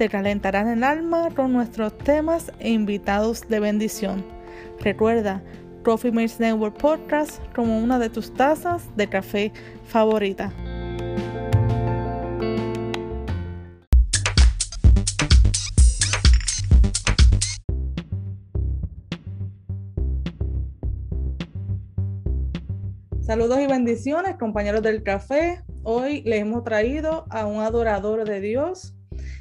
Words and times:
te 0.00 0.08
calentarán 0.08 0.66
el 0.68 0.82
alma 0.82 1.28
con 1.36 1.52
nuestros 1.52 1.98
temas 1.98 2.50
e 2.58 2.70
invitados 2.70 3.46
de 3.50 3.60
bendición. 3.60 4.24
Recuerda, 4.80 5.42
Coffee 5.84 6.10
Mates 6.10 6.40
Network 6.40 6.78
Podcast 6.78 7.38
como 7.54 7.78
una 7.78 7.98
de 7.98 8.08
tus 8.08 8.32
tazas 8.32 8.88
de 8.96 9.10
café 9.10 9.52
favorita. 9.84 10.54
Saludos 23.20 23.60
y 23.60 23.66
bendiciones, 23.66 24.36
compañeros 24.36 24.80
del 24.80 25.02
café. 25.02 25.62
Hoy 25.82 26.22
les 26.22 26.40
hemos 26.40 26.64
traído 26.64 27.26
a 27.28 27.44
un 27.44 27.60
adorador 27.60 28.24
de 28.24 28.40
Dios, 28.40 28.94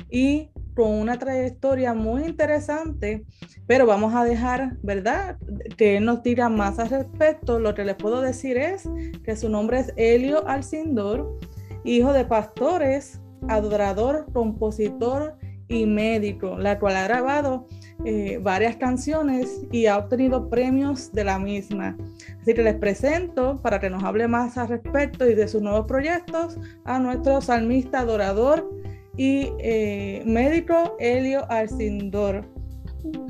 y 0.09 0.49
con 0.75 0.91
una 0.91 1.19
trayectoria 1.19 1.93
muy 1.93 2.23
interesante, 2.23 3.25
pero 3.67 3.85
vamos 3.85 4.15
a 4.15 4.23
dejar, 4.23 4.77
¿verdad? 4.81 5.37
Que 5.77 5.97
él 5.97 6.05
nos 6.05 6.23
diga 6.23 6.47
más 6.47 6.79
al 6.79 6.89
respecto. 6.89 7.59
Lo 7.59 7.75
que 7.75 7.83
les 7.83 7.95
puedo 7.95 8.21
decir 8.21 8.57
es 8.57 8.89
que 9.23 9.35
su 9.35 9.49
nombre 9.49 9.79
es 9.79 9.93
Helio 9.97 10.47
Alcindor, 10.47 11.37
hijo 11.83 12.13
de 12.13 12.23
pastores, 12.23 13.19
adorador, 13.47 14.27
compositor 14.31 15.35
y 15.67 15.85
médico, 15.85 16.57
la 16.57 16.79
cual 16.79 16.95
ha 16.95 17.03
grabado 17.03 17.67
eh, 18.05 18.39
varias 18.41 18.77
canciones 18.77 19.61
y 19.71 19.85
ha 19.85 19.97
obtenido 19.97 20.49
premios 20.49 21.11
de 21.11 21.25
la 21.25 21.37
misma. 21.37 21.97
Así 22.41 22.53
que 22.53 22.63
les 22.63 22.75
presento 22.75 23.61
para 23.61 23.79
que 23.79 23.89
nos 23.89 24.03
hable 24.03 24.27
más 24.27 24.57
al 24.57 24.69
respecto 24.69 25.29
y 25.29 25.35
de 25.35 25.47
sus 25.47 25.61
nuevos 25.61 25.85
proyectos 25.85 26.57
a 26.85 26.99
nuestro 26.99 27.41
salmista 27.41 27.99
adorador 27.99 28.78
y 29.19 29.51
eh, 29.59 30.23
médico 30.25 30.95
Helio 30.97 31.45
Arcindor. 31.51 32.45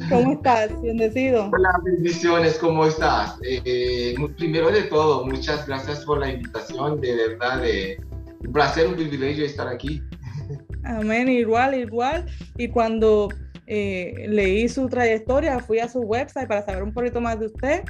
¿Cómo 0.08 0.34
estás? 0.34 0.70
Bendecido. 0.84 1.50
Hola, 1.52 1.72
bendiciones, 1.84 2.60
¿cómo 2.60 2.86
estás? 2.86 3.40
Eh, 3.42 4.14
primero 4.38 4.70
de 4.70 4.84
todo, 4.84 5.26
muchas 5.26 5.66
gracias 5.66 6.06
por 6.06 6.20
la 6.20 6.30
invitación, 6.30 7.02
de 7.02 7.16
verdad, 7.16 7.64
de, 7.64 8.00
un 8.46 8.54
placer, 8.54 8.88
un 8.88 8.98
privilegio 8.98 9.44
estar 9.44 9.68
aquí. 9.68 10.00
Amén, 10.84 11.28
igual, 11.28 11.74
igual. 11.74 12.28
Y 12.56 12.68
cuando 12.68 13.30
eh, 13.66 14.28
leí 14.28 14.70
su 14.70 14.88
trayectoria, 14.90 15.58
fui 15.60 15.80
a 15.80 15.90
su 15.90 16.02
website 16.02 16.48
para 16.48 16.64
saber 16.64 16.84
un 16.84 16.94
poquito 16.94 17.20
más 17.20 17.40
de 17.40 17.48
usted 17.48 17.84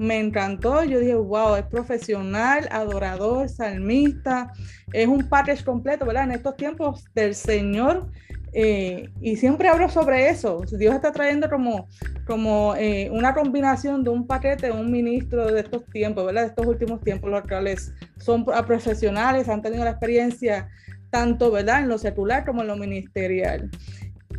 me 0.00 0.18
encantó. 0.18 0.82
Yo 0.82 0.98
dije, 0.98 1.14
wow, 1.14 1.56
es 1.56 1.66
profesional, 1.66 2.66
adorador, 2.70 3.50
salmista, 3.50 4.50
es 4.94 5.06
un 5.06 5.28
package 5.28 5.62
completo, 5.62 6.06
¿verdad? 6.06 6.24
En 6.24 6.32
estos 6.32 6.56
tiempos 6.56 7.04
del 7.14 7.34
Señor. 7.34 8.10
Eh, 8.52 9.10
y 9.20 9.36
siempre 9.36 9.68
hablo 9.68 9.90
sobre 9.90 10.30
eso. 10.30 10.62
Dios 10.78 10.94
está 10.94 11.12
trayendo 11.12 11.50
como, 11.50 11.86
como 12.26 12.74
eh, 12.76 13.10
una 13.12 13.34
combinación 13.34 14.02
de 14.02 14.10
un 14.10 14.26
paquete 14.26 14.72
un 14.72 14.90
ministro 14.90 15.52
de 15.52 15.60
estos 15.60 15.84
tiempos, 15.90 16.24
¿verdad? 16.24 16.42
De 16.42 16.48
estos 16.48 16.66
últimos 16.66 17.02
tiempos, 17.02 17.30
los 17.30 17.42
cuales 17.42 17.92
son 18.16 18.46
profesionales, 18.46 19.50
han 19.50 19.60
tenido 19.60 19.84
la 19.84 19.90
experiencia 19.90 20.68
tanto, 21.10 21.50
¿verdad? 21.50 21.82
En 21.82 21.88
lo 21.88 21.98
secular 21.98 22.46
como 22.46 22.62
en 22.62 22.68
lo 22.68 22.76
ministerial. 22.76 23.70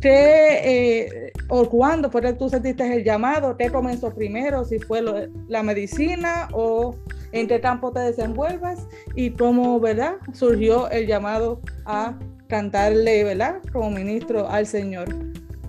¿Qué 0.02 1.04
eh, 1.04 1.32
o 1.48 1.68
cuándo 1.68 2.10
fue 2.10 2.22
que 2.22 2.32
tú 2.32 2.50
sentiste 2.50 2.92
el 2.92 3.04
llamado? 3.04 3.56
¿Qué 3.56 3.70
comenzó 3.70 4.12
primero? 4.12 4.64
Si 4.64 4.80
fue 4.80 5.00
la 5.46 5.62
medicina 5.62 6.48
o 6.52 6.96
en 7.30 7.46
qué 7.46 7.60
campo 7.60 7.92
te 7.92 8.00
desenvuelves 8.00 8.80
y 9.14 9.30
cómo, 9.30 9.78
¿verdad? 9.78 10.16
Surgió 10.32 10.90
el 10.90 11.06
llamado 11.06 11.60
a 11.86 12.18
cantarle, 12.48 13.22
¿verdad? 13.22 13.60
Como 13.72 13.90
ministro 13.90 14.48
al 14.48 14.66
Señor. 14.66 15.08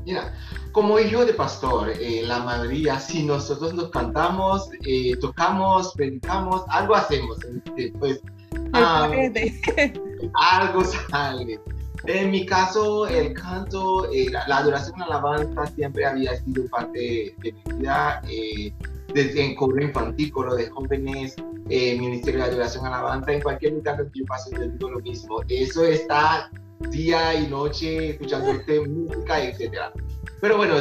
Mira, 0.04 0.34
como 0.72 1.00
hijo 1.00 1.24
de 1.26 1.34
pastor, 1.34 1.92
eh, 2.02 2.24
la 2.26 2.40
mayoría, 2.40 3.00
si 3.00 3.24
nosotros 3.24 3.76
nos 3.76 3.92
cantamos, 3.92 4.68
eh, 4.84 5.16
tocamos, 5.22 5.94
predicamos, 5.94 6.64
algo 6.70 6.96
hacemos. 6.96 7.38
Pues, 8.00 8.20
ah, 8.74 9.12
algo 10.34 10.84
sale. 10.84 11.60
En 12.06 12.32
mi 12.32 12.46
caso, 12.46 13.08
el 13.08 13.34
canto, 13.34 14.12
eh, 14.12 14.28
la, 14.30 14.58
adoración 14.58 15.02
a 15.02 15.08
la 15.08 15.16
alabanza 15.16 15.66
siempre 15.68 16.06
había 16.06 16.36
sido 16.36 16.68
parte 16.68 17.00
de, 17.00 17.54
mi 17.54 17.78
vida. 17.80 18.22
Eh, 18.30 18.74
desde 19.14 19.46
en 19.46 19.56
coro 19.56 19.80
infantil, 19.80 20.32
coro 20.32 20.56
de 20.56 20.70
jóvenes, 20.70 21.36
eh, 21.70 21.98
ministerio 22.00 22.40
de 22.42 22.50
adoración 22.50 22.86
a 22.88 22.90
la 22.90 23.00
alabanza, 23.00 23.32
en 23.32 23.42
cualquier 23.42 23.74
lugar 23.74 23.98
que 24.12 24.20
yo 24.20 24.26
paso, 24.26 24.50
yo 24.52 24.68
digo 24.68 24.90
lo 24.90 25.00
mismo. 25.02 25.40
Eso 25.48 25.86
está 25.86 26.50
día 26.90 27.36
y 27.36 27.48
noche 27.48 28.10
escuchando 28.10 28.52
este 28.52 28.82
música, 28.82 29.44
etc. 29.44 29.94
Pero 30.42 30.58
bueno, 30.58 30.78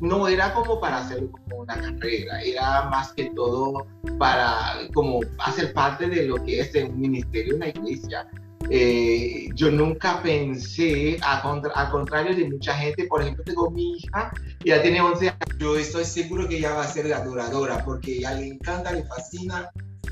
no 0.00 0.26
era 0.26 0.52
como 0.52 0.80
para 0.80 0.98
hacerlo 0.98 1.30
como 1.30 1.62
una 1.62 1.76
carrera, 1.76 2.42
era 2.42 2.90
más 2.90 3.12
que 3.12 3.30
todo 3.36 3.86
para 4.18 4.78
como 4.92 5.20
hacer 5.38 5.72
parte 5.72 6.08
de 6.08 6.24
lo 6.24 6.42
que 6.44 6.60
es 6.60 6.74
un 6.74 7.00
ministerio, 7.00 7.54
una 7.54 7.68
iglesia. 7.68 8.28
Eh, 8.70 9.48
yo 9.54 9.70
nunca 9.70 10.22
pensé, 10.22 11.18
al 11.22 11.90
contrario 11.90 12.34
de 12.34 12.48
mucha 12.48 12.74
gente, 12.74 13.06
por 13.06 13.22
ejemplo, 13.22 13.44
tengo 13.44 13.70
mi 13.70 13.96
hija, 13.96 14.32
ya 14.64 14.80
tiene 14.82 15.00
11 15.00 15.28
años, 15.28 15.58
yo 15.58 15.76
estoy 15.76 16.04
seguro 16.04 16.48
que 16.48 16.58
ella 16.58 16.74
va 16.74 16.84
a 16.84 16.88
ser 16.88 17.06
la 17.06 17.18
adoradora, 17.18 17.84
porque 17.84 18.12
a 18.12 18.32
ella 18.32 18.34
le 18.34 18.46
encanta, 18.48 18.92
le 18.92 19.04
fascina, 19.04 19.70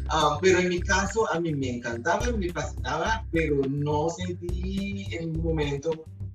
ah, 0.08 0.38
pero 0.40 0.58
en 0.58 0.68
mi 0.68 0.80
caso 0.80 1.30
a 1.32 1.40
mí 1.40 1.54
me 1.54 1.76
encantaba, 1.76 2.26
me 2.32 2.50
fascinaba, 2.50 3.24
pero 3.32 3.56
no 3.68 4.08
sentí 4.10 5.06
en 5.10 5.32
ningún 5.32 5.44
momento 5.44 5.90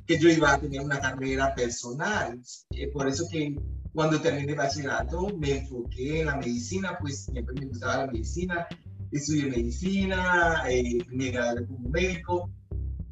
que 0.08 0.20
yo 0.20 0.30
iba 0.30 0.54
a 0.54 0.60
tener 0.60 0.82
una 0.82 1.00
carrera 1.00 1.54
personal. 1.56 2.40
Eh, 2.72 2.88
por 2.92 3.08
eso 3.08 3.28
que 3.32 3.56
cuando 3.94 4.20
terminé 4.20 4.54
bachillerato 4.54 5.30
me 5.38 5.60
enfoqué 5.60 6.20
en 6.20 6.28
la 6.28 6.36
medicina, 6.36 6.98
pues 7.00 7.26
siempre 7.26 7.56
me 7.60 7.68
gustaba 7.68 8.06
la 8.06 8.12
medicina 8.12 8.68
estudié 9.12 9.46
medicina, 9.48 10.64
eh, 10.70 10.98
me 11.10 11.32
gradué 11.32 11.66
como 11.68 11.90
médico. 11.90 12.50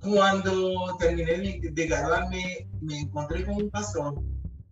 Cuando 0.02 0.98
terminé 1.00 1.62
de 1.62 1.88
graduarme, 1.88 2.68
me 2.82 3.00
encontré 3.00 3.46
con 3.46 3.56
un 3.56 3.70
pastor 3.70 4.22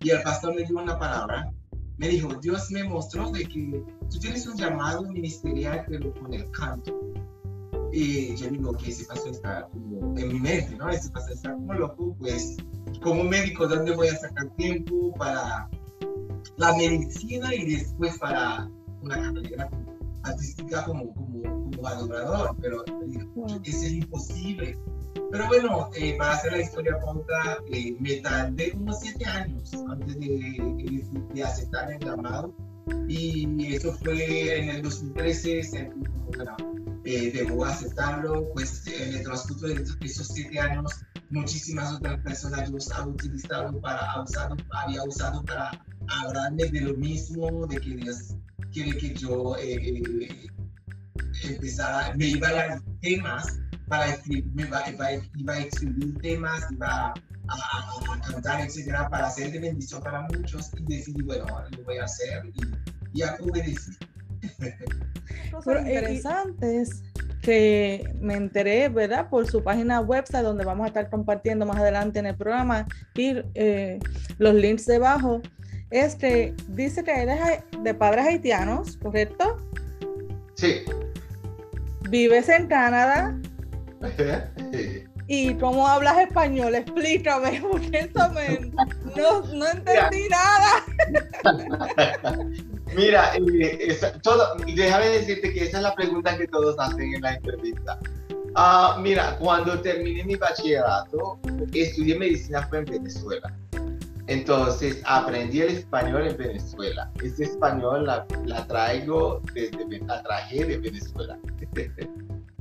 y 0.02 0.10
el 0.10 0.22
pastor 0.24 0.56
me 0.56 0.64
dio 0.64 0.78
una 0.78 0.98
palabra. 1.00 1.52
Me 1.98 2.10
dijo, 2.10 2.34
Dios 2.42 2.70
me 2.72 2.84
mostró 2.84 3.32
de 3.32 3.46
que 3.46 3.84
tú 4.10 4.20
tienes 4.20 4.46
un 4.48 4.58
llamado 4.58 5.04
ministerial, 5.04 5.86
pero 5.88 6.14
con 6.16 6.34
el 6.34 6.50
canto. 6.52 7.00
Y 7.94 8.36
yo 8.36 8.50
digo 8.50 8.74
que 8.74 8.90
ese 8.90 9.06
pastor 9.06 9.32
está 9.32 9.68
como 9.72 10.18
en 10.18 10.28
mi 10.28 10.40
mente, 10.40 10.76
¿no? 10.76 10.90
Ese 10.90 11.10
pastor 11.12 11.34
está 11.34 11.54
como 11.54 11.74
loco, 11.74 12.16
pues 12.20 12.58
como 13.02 13.24
médico, 13.24 13.68
¿dónde 13.68 13.96
voy 13.96 14.08
a 14.08 14.16
sacar 14.18 14.50
tiempo 14.56 15.14
para 15.18 15.70
la 16.58 16.76
medicina 16.76 17.54
y 17.54 17.76
después 17.76 18.18
para 18.18 18.70
una 19.02 19.16
carrera 19.16 19.70
artística 20.24 20.84
como, 20.86 21.14
como, 21.14 21.42
como 21.44 21.88
adorador, 21.88 22.56
pero 22.62 22.84
es 23.64 23.92
imposible. 23.92 24.78
Pero 25.32 25.48
bueno, 25.48 25.90
eh, 25.96 26.16
para 26.18 26.34
hacer 26.34 26.52
la 26.52 26.62
historia 26.62 27.00
corta, 27.00 27.58
eh, 27.72 27.96
me 28.00 28.18
tardé 28.18 28.74
unos 28.76 29.00
siete 29.00 29.26
años 29.26 29.74
antes 29.90 30.20
de, 30.20 31.04
de, 31.34 31.44
aceptar 31.44 31.92
el 31.92 32.00
llamado 32.00 32.54
y 33.08 33.74
eso 33.74 33.94
fue 33.94 34.60
en 34.60 34.70
el 34.70 34.82
2013, 34.82 35.64
se, 35.64 35.92
bueno, 36.36 36.56
eh, 37.06 37.32
debo 37.32 37.66
aceptarlo, 37.66 38.52
pues 38.54 38.86
en 38.88 39.16
el 39.16 39.24
transcurso 39.24 39.68
de 39.68 39.86
esos 40.02 40.28
siete 40.28 40.60
años 40.60 40.92
muchísimas 41.32 41.94
otras 41.94 42.20
personas 42.22 42.70
Dios 42.70 42.92
ha 42.92 43.08
utilizado 43.08 43.80
para, 43.80 44.12
ha 44.12 44.22
usado, 44.22 44.56
había 44.72 45.04
usado 45.04 45.44
para 45.46 45.72
hablarme 46.08 46.66
de 46.66 46.82
lo 46.82 46.94
mismo, 46.96 47.66
de 47.68 47.78
que 47.78 47.96
Quiere 48.72 48.98
que 48.98 49.14
yo 49.16 49.56
eh, 49.58 50.04
empezara, 51.44 52.14
me 52.16 52.28
iba 52.28 52.48
a 52.48 52.54
dar 52.54 52.82
temas 53.02 53.60
para 53.88 54.14
escribir, 54.14 54.46
me 54.54 54.64
iba, 54.64 54.90
iba, 54.90 55.54
a 55.54 55.60
escribir 55.60 56.18
temas, 56.20 56.66
iba 56.72 56.88
a, 56.88 57.14
a, 57.50 58.22
cantar, 58.22 58.62
etcétera, 58.62 59.10
para 59.10 59.28
hacer 59.28 59.52
de 59.52 59.60
bendición 59.60 60.02
para 60.02 60.22
muchos 60.22 60.72
y 60.78 60.84
decidí, 60.96 61.22
bueno, 61.24 61.46
lo 61.78 61.84
voy 61.84 61.98
a 61.98 62.06
hacer 62.06 62.44
y, 63.14 63.20
y 63.20 63.24
obedecí. 63.24 63.92
Cosas 65.52 65.86
interesantes 65.86 67.04
que 67.42 68.14
me 68.20 68.36
enteré, 68.36 68.88
¿verdad? 68.90 69.30
Por 69.30 69.48
su 69.50 69.64
página 69.64 70.00
website, 70.00 70.44
donde 70.44 70.64
vamos 70.64 70.86
a 70.86 70.88
estar 70.88 71.10
compartiendo 71.10 71.66
más 71.66 71.78
adelante 71.78 72.20
en 72.20 72.28
el 72.28 72.36
programa 72.36 72.88
y 73.16 73.36
eh, 73.56 74.00
los 74.38 74.54
links 74.54 74.86
debajo, 74.86 75.42
es 75.92 76.16
que 76.16 76.56
dice 76.70 77.04
que 77.04 77.12
eres 77.12 77.40
de 77.84 77.94
padres 77.94 78.26
haitianos, 78.26 78.98
¿correcto? 78.98 79.58
Sí. 80.56 80.82
Vives 82.10 82.50
en 82.50 82.68
Canadá. 82.68 83.38
¿Y 85.28 85.54
cómo 85.56 85.88
hablas 85.88 86.18
español? 86.20 86.76
Explícame, 86.76 87.62
porque 87.62 88.00
eso 88.00 88.30
me, 88.32 88.72
no, 89.16 89.42
no 89.54 89.68
entendí 89.68 90.28
nada. 90.30 90.84
Mira, 92.96 93.32
eh, 93.36 93.98
todo, 94.24 94.58
déjame 94.66 95.08
decirte 95.08 95.54
que 95.54 95.64
esa 95.64 95.78
es 95.78 95.84
la 95.84 95.96
pregunta 95.96 96.38
que 96.38 96.48
todos 96.48 96.76
hacen 96.80 97.14
en 97.14 97.22
la 97.22 97.36
entrevista. 97.36 97.98
Uh, 98.54 99.00
mira, 99.00 99.38
cuando 99.38 99.80
terminé 99.80 100.26
mi 100.26 100.36
bachillerato, 100.36 101.40
estudié 101.74 102.20
medicina 102.20 102.68
fue 102.68 102.80
en 102.80 102.86
Venezuela. 102.86 103.58
Entonces 104.32 105.02
aprendí 105.04 105.60
el 105.60 105.72
español 105.72 106.26
en 106.26 106.38
Venezuela. 106.38 107.12
Ese 107.22 107.44
español 107.44 108.06
la, 108.06 108.26
traigo 108.66 109.42
desde, 109.54 110.00
la 110.06 110.24
traje 110.24 110.64
de 110.64 110.78
Venezuela. 110.78 111.38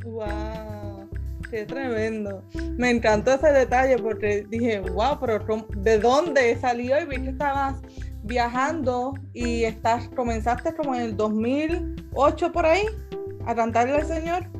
¡Wow! 0.02 1.08
¡Qué 1.48 1.64
tremendo! 1.66 2.42
Me 2.76 2.90
encantó 2.90 3.34
ese 3.34 3.52
detalle 3.52 3.98
porque 3.98 4.44
dije, 4.48 4.80
wow, 4.80 5.16
pero 5.20 5.38
¿de 5.76 6.00
dónde 6.00 6.58
salió? 6.60 7.00
Y 7.00 7.04
vi 7.04 7.22
que 7.22 7.30
estabas 7.30 7.76
viajando 8.24 9.14
y 9.32 9.62
estás, 9.62 10.08
comenzaste 10.16 10.74
como 10.74 10.96
en 10.96 11.02
el 11.02 11.16
2008 11.16 12.50
por 12.50 12.66
ahí 12.66 12.82
a 13.46 13.54
cantarle 13.54 13.94
al 13.94 14.06
Señor. 14.06 14.59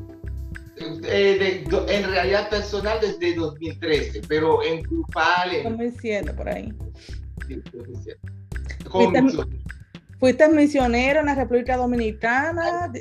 Eh, 0.81 1.65
en 1.89 2.11
realidad 2.11 2.49
personal 2.49 2.99
desde 3.01 3.35
2013, 3.35 4.23
pero 4.27 4.63
en 4.63 4.83
grupal... 4.83 5.53
En... 5.53 5.65
2007 5.65 6.33
por 6.33 6.49
ahí. 6.49 6.73
Sí, 7.47 7.63
2007. 7.73 8.19
Fuiste, 10.19 10.49
misionero 10.49 11.21
en 11.21 11.27
la 11.27 11.35
República 11.35 11.77
Dominicana. 11.77 12.93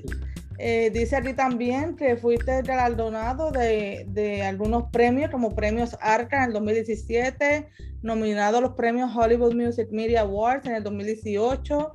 Eh, 0.58 0.90
dice 0.94 1.16
aquí 1.16 1.34
también 1.34 1.96
que 1.96 2.18
fuiste 2.18 2.62
galardonado 2.64 3.52
de, 3.52 4.06
de, 4.10 4.44
algunos 4.44 4.90
premios, 4.92 5.32
como 5.32 5.56
premios 5.56 5.98
ARCA 6.02 6.44
en 6.44 6.50
el 6.50 6.54
2017, 6.54 7.70
nominado 8.02 8.58
a 8.58 8.62
los 8.62 8.74
premios 8.74 9.12
Hollywood 9.16 9.54
Music 9.54 9.88
Media 9.92 10.22
Awards 10.22 10.66
en 10.66 10.75
el 10.75 10.84
2018, 10.84 11.92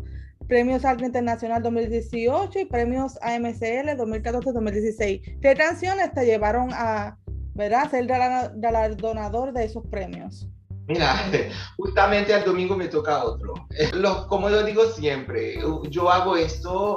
premios 0.48 0.84
ARCA 0.84 1.06
Internacional 1.06 1.62
2018 1.62 2.58
y 2.58 2.64
premios 2.66 3.18
AMCL 3.22 3.96
2014-2016. 3.96 5.40
¿Qué 5.40 5.54
canciones 5.54 6.12
te 6.12 6.24
llevaron 6.24 6.70
a 6.72 7.16
¿verdad? 7.54 7.90
ser 7.90 8.06
galardonador 8.06 9.52
de 9.52 9.64
esos 9.64 9.86
premios? 9.86 10.48
Mira, 10.86 11.16
justamente 11.78 12.34
el 12.34 12.44
domingo 12.44 12.76
me 12.76 12.88
toca 12.88 13.24
otro. 13.24 13.54
como 14.28 14.48
lo 14.48 14.64
digo 14.64 14.84
siempre, 14.86 15.58
yo 15.88 16.10
hago 16.10 16.36
esto, 16.36 16.96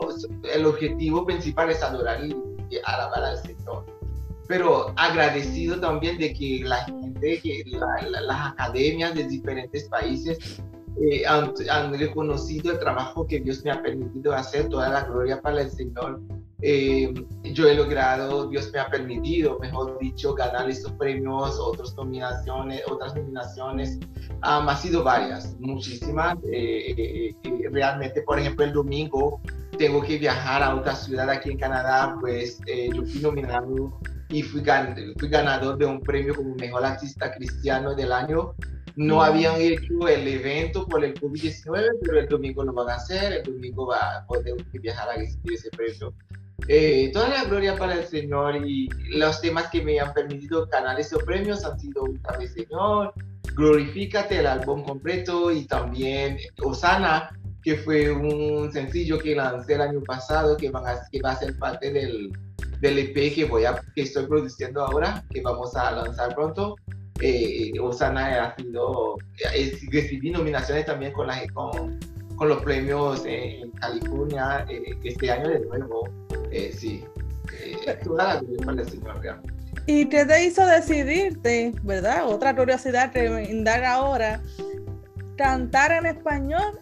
el 0.53 0.65
objetivo 0.65 1.25
principal 1.25 1.69
es 1.69 1.81
adorar 1.81 2.23
y, 2.25 2.35
alabar 2.83 3.23
al 3.23 3.38
Señor. 3.38 3.85
Pero 4.47 4.94
agradecido 4.95 5.79
también 5.79 6.17
de 6.17 6.33
que 6.33 6.61
la 6.63 6.83
gente, 6.85 7.41
que 7.41 7.63
las 7.69 8.51
academias 8.51 9.13
de 9.13 9.27
diferentes 9.27 9.89
países 9.89 10.61
eh, 11.01 11.25
han, 11.27 11.53
reconocido 11.97 12.71
el 12.71 12.79
trabajo 12.79 13.25
que 13.27 13.39
Dios 13.39 13.63
me 13.63 13.71
ha 13.71 13.81
permitido 13.81 14.33
hacer, 14.33 14.69
toda 14.69 14.89
la 14.89 15.03
gloria 15.03 15.41
para 15.41 15.61
el 15.61 15.69
Señor. 15.69 16.21
Eh, 16.61 17.13
yo 17.44 17.67
he 17.67 17.75
logrado, 17.75 18.49
Dios 18.49 18.71
me 18.73 18.79
ha 18.79 18.89
permitido, 18.89 19.59
mejor 19.59 19.99
dicho, 19.99 20.33
ganar 20.33 20.67
estos 20.67 20.91
premios, 20.94 21.59
otras 21.59 21.95
nominaciones, 21.95 22.81
otras 22.89 23.15
nominaciones. 23.15 23.99
Um, 24.38 24.67
ha 24.67 24.75
sido 24.75 25.03
varias, 25.03 25.55
muchísimas. 25.59 26.35
Eh, 26.51 26.95
eh, 26.97 27.69
realmente, 27.71 28.23
por 28.23 28.39
ejemplo, 28.39 28.65
el 28.65 28.73
domingo 28.73 29.39
tengo 29.77 30.01
que 30.01 30.17
viajar 30.17 30.63
a 30.63 30.75
otra 30.75 30.95
ciudad 30.95 31.29
aquí 31.29 31.51
en 31.51 31.59
Canadá, 31.59 32.17
pues 32.19 32.59
yo 32.65 33.03
fui 33.05 33.21
nominado 33.21 33.99
y 34.29 34.44
fui, 34.44 34.62
fui 35.18 35.29
ganador 35.29 35.77
de 35.77 35.85
un 35.85 36.01
premio 36.01 36.35
como 36.35 36.56
mejor 36.56 36.85
artista 36.85 37.31
cristiano 37.31 37.95
del 37.95 38.12
año 38.12 38.53
no 38.97 39.21
habían 39.21 39.62
hecho 39.62 40.07
el 40.07 40.27
evento 40.27 40.88
por 40.88 41.06
el 41.06 41.13
COVID-19, 41.13 42.00
pero 42.01 42.19
el 42.19 42.27
domingo 42.27 42.63
lo 42.63 42.74
van 42.74 42.89
a 42.89 42.95
hacer, 42.95 43.31
el 43.31 43.44
domingo 43.44 43.85
va 43.85 44.18
a 44.18 44.25
poder 44.25 44.56
viajar 44.74 45.09
a 45.09 45.18
recibir 45.18 45.53
ese 45.53 45.69
premio. 45.69 46.13
Eh, 46.68 47.12
toda 47.13 47.29
la 47.29 47.44
gloria 47.44 47.77
para 47.77 47.94
el 47.94 48.06
Señor 48.06 48.56
y 48.65 48.89
los 49.12 49.39
temas 49.39 49.68
que 49.68 49.83
me 49.83 50.00
han 50.00 50.12
permitido 50.13 50.65
ganar 50.65 51.00
esos 51.00 51.21
premios 51.23 51.63
han 51.63 51.80
sido 51.80 52.06
vez 52.39 52.53
Señor, 52.53 53.13
Glorifícate, 53.56 54.39
el 54.39 54.47
álbum 54.47 54.83
completo 54.83 55.51
y 55.51 55.65
también 55.65 56.38
Osana, 56.63 57.30
que 57.62 57.75
fue 57.75 58.12
un 58.12 58.71
sencillo 58.71 59.19
que 59.19 59.35
lancé 59.35 59.75
el 59.75 59.81
año 59.81 60.01
pasado 60.01 60.57
que, 60.57 60.71
van 60.71 60.88
a, 60.88 61.00
que 61.12 61.21
va 61.21 61.33
a 61.33 61.35
ser 61.35 61.56
parte 61.59 61.94
del, 61.94 62.31
del 62.81 63.00
EP 63.00 63.33
que, 63.33 63.45
voy 63.45 63.65
a, 63.65 63.81
que 63.95 64.01
estoy 64.01 64.25
produciendo 64.27 64.85
ahora, 64.85 65.24
que 65.31 65.41
vamos 65.41 65.75
a 65.75 65.91
lanzar 65.91 66.35
pronto. 66.35 66.75
Eh, 67.19 67.71
Osana 67.81 68.44
ha 68.44 68.56
sido, 68.56 69.18
recibí 69.91 70.29
nominaciones 70.29 70.85
también 70.85 71.13
con, 71.13 71.27
la, 71.27 71.41
con, 71.53 72.00
con 72.38 72.50
los 72.50 72.62
premios 72.62 73.24
en 73.25 73.71
California 73.71 74.65
eh, 74.69 74.95
este 75.03 75.31
año 75.31 75.50
de 75.50 75.59
nuevo. 75.59 76.07
Eh, 76.51 76.71
sí, 76.71 77.03
eh, 77.53 77.97
toda 78.03 78.35
la 78.35 78.39
gloria 78.39 78.65
para 78.65 78.81
el 78.81 78.89
Señor 78.89 79.19
realmente. 79.21 79.53
¿Y 79.88 80.06
qué 80.09 80.25
te 80.25 80.45
hizo 80.45 80.65
decidirte, 80.65 81.73
verdad? 81.83 82.27
Otra 82.27 82.56
curiosidad 82.56 83.13
indaga 83.15 83.94
ahora, 83.94 84.41
cantar 85.35 85.91
en 85.91 86.06
español 86.06 86.80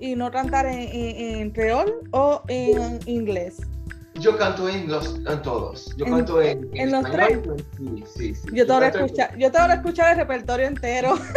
y 0.00 0.14
no 0.14 0.30
cantar 0.30 0.66
en, 0.66 0.88
en, 0.92 1.50
creol 1.50 2.00
o 2.12 2.42
en 2.48 2.98
inglés. 3.06 3.60
Yo 4.20 4.36
canto 4.36 4.68
en 4.68 4.88
los 4.88 5.16
en 5.16 5.42
todos. 5.42 5.94
Yo 5.96 6.06
canto 6.06 6.42
en, 6.42 6.68
en, 6.74 6.92
los 6.92 7.04
tres. 7.10 7.38
Sí, 7.76 8.04
sí, 8.06 8.34
sí. 8.34 8.48
Yo, 8.52 8.66
te 8.66 8.72
voy 8.72 8.84
a 8.84 8.88
escuchar, 8.88 9.38
yo 9.38 9.50
te 9.50 9.60
voy 9.60 9.70
a 9.70 9.74
escuchar 9.74 10.12
el 10.12 10.18
repertorio 10.18 10.66
entero. 10.66 11.18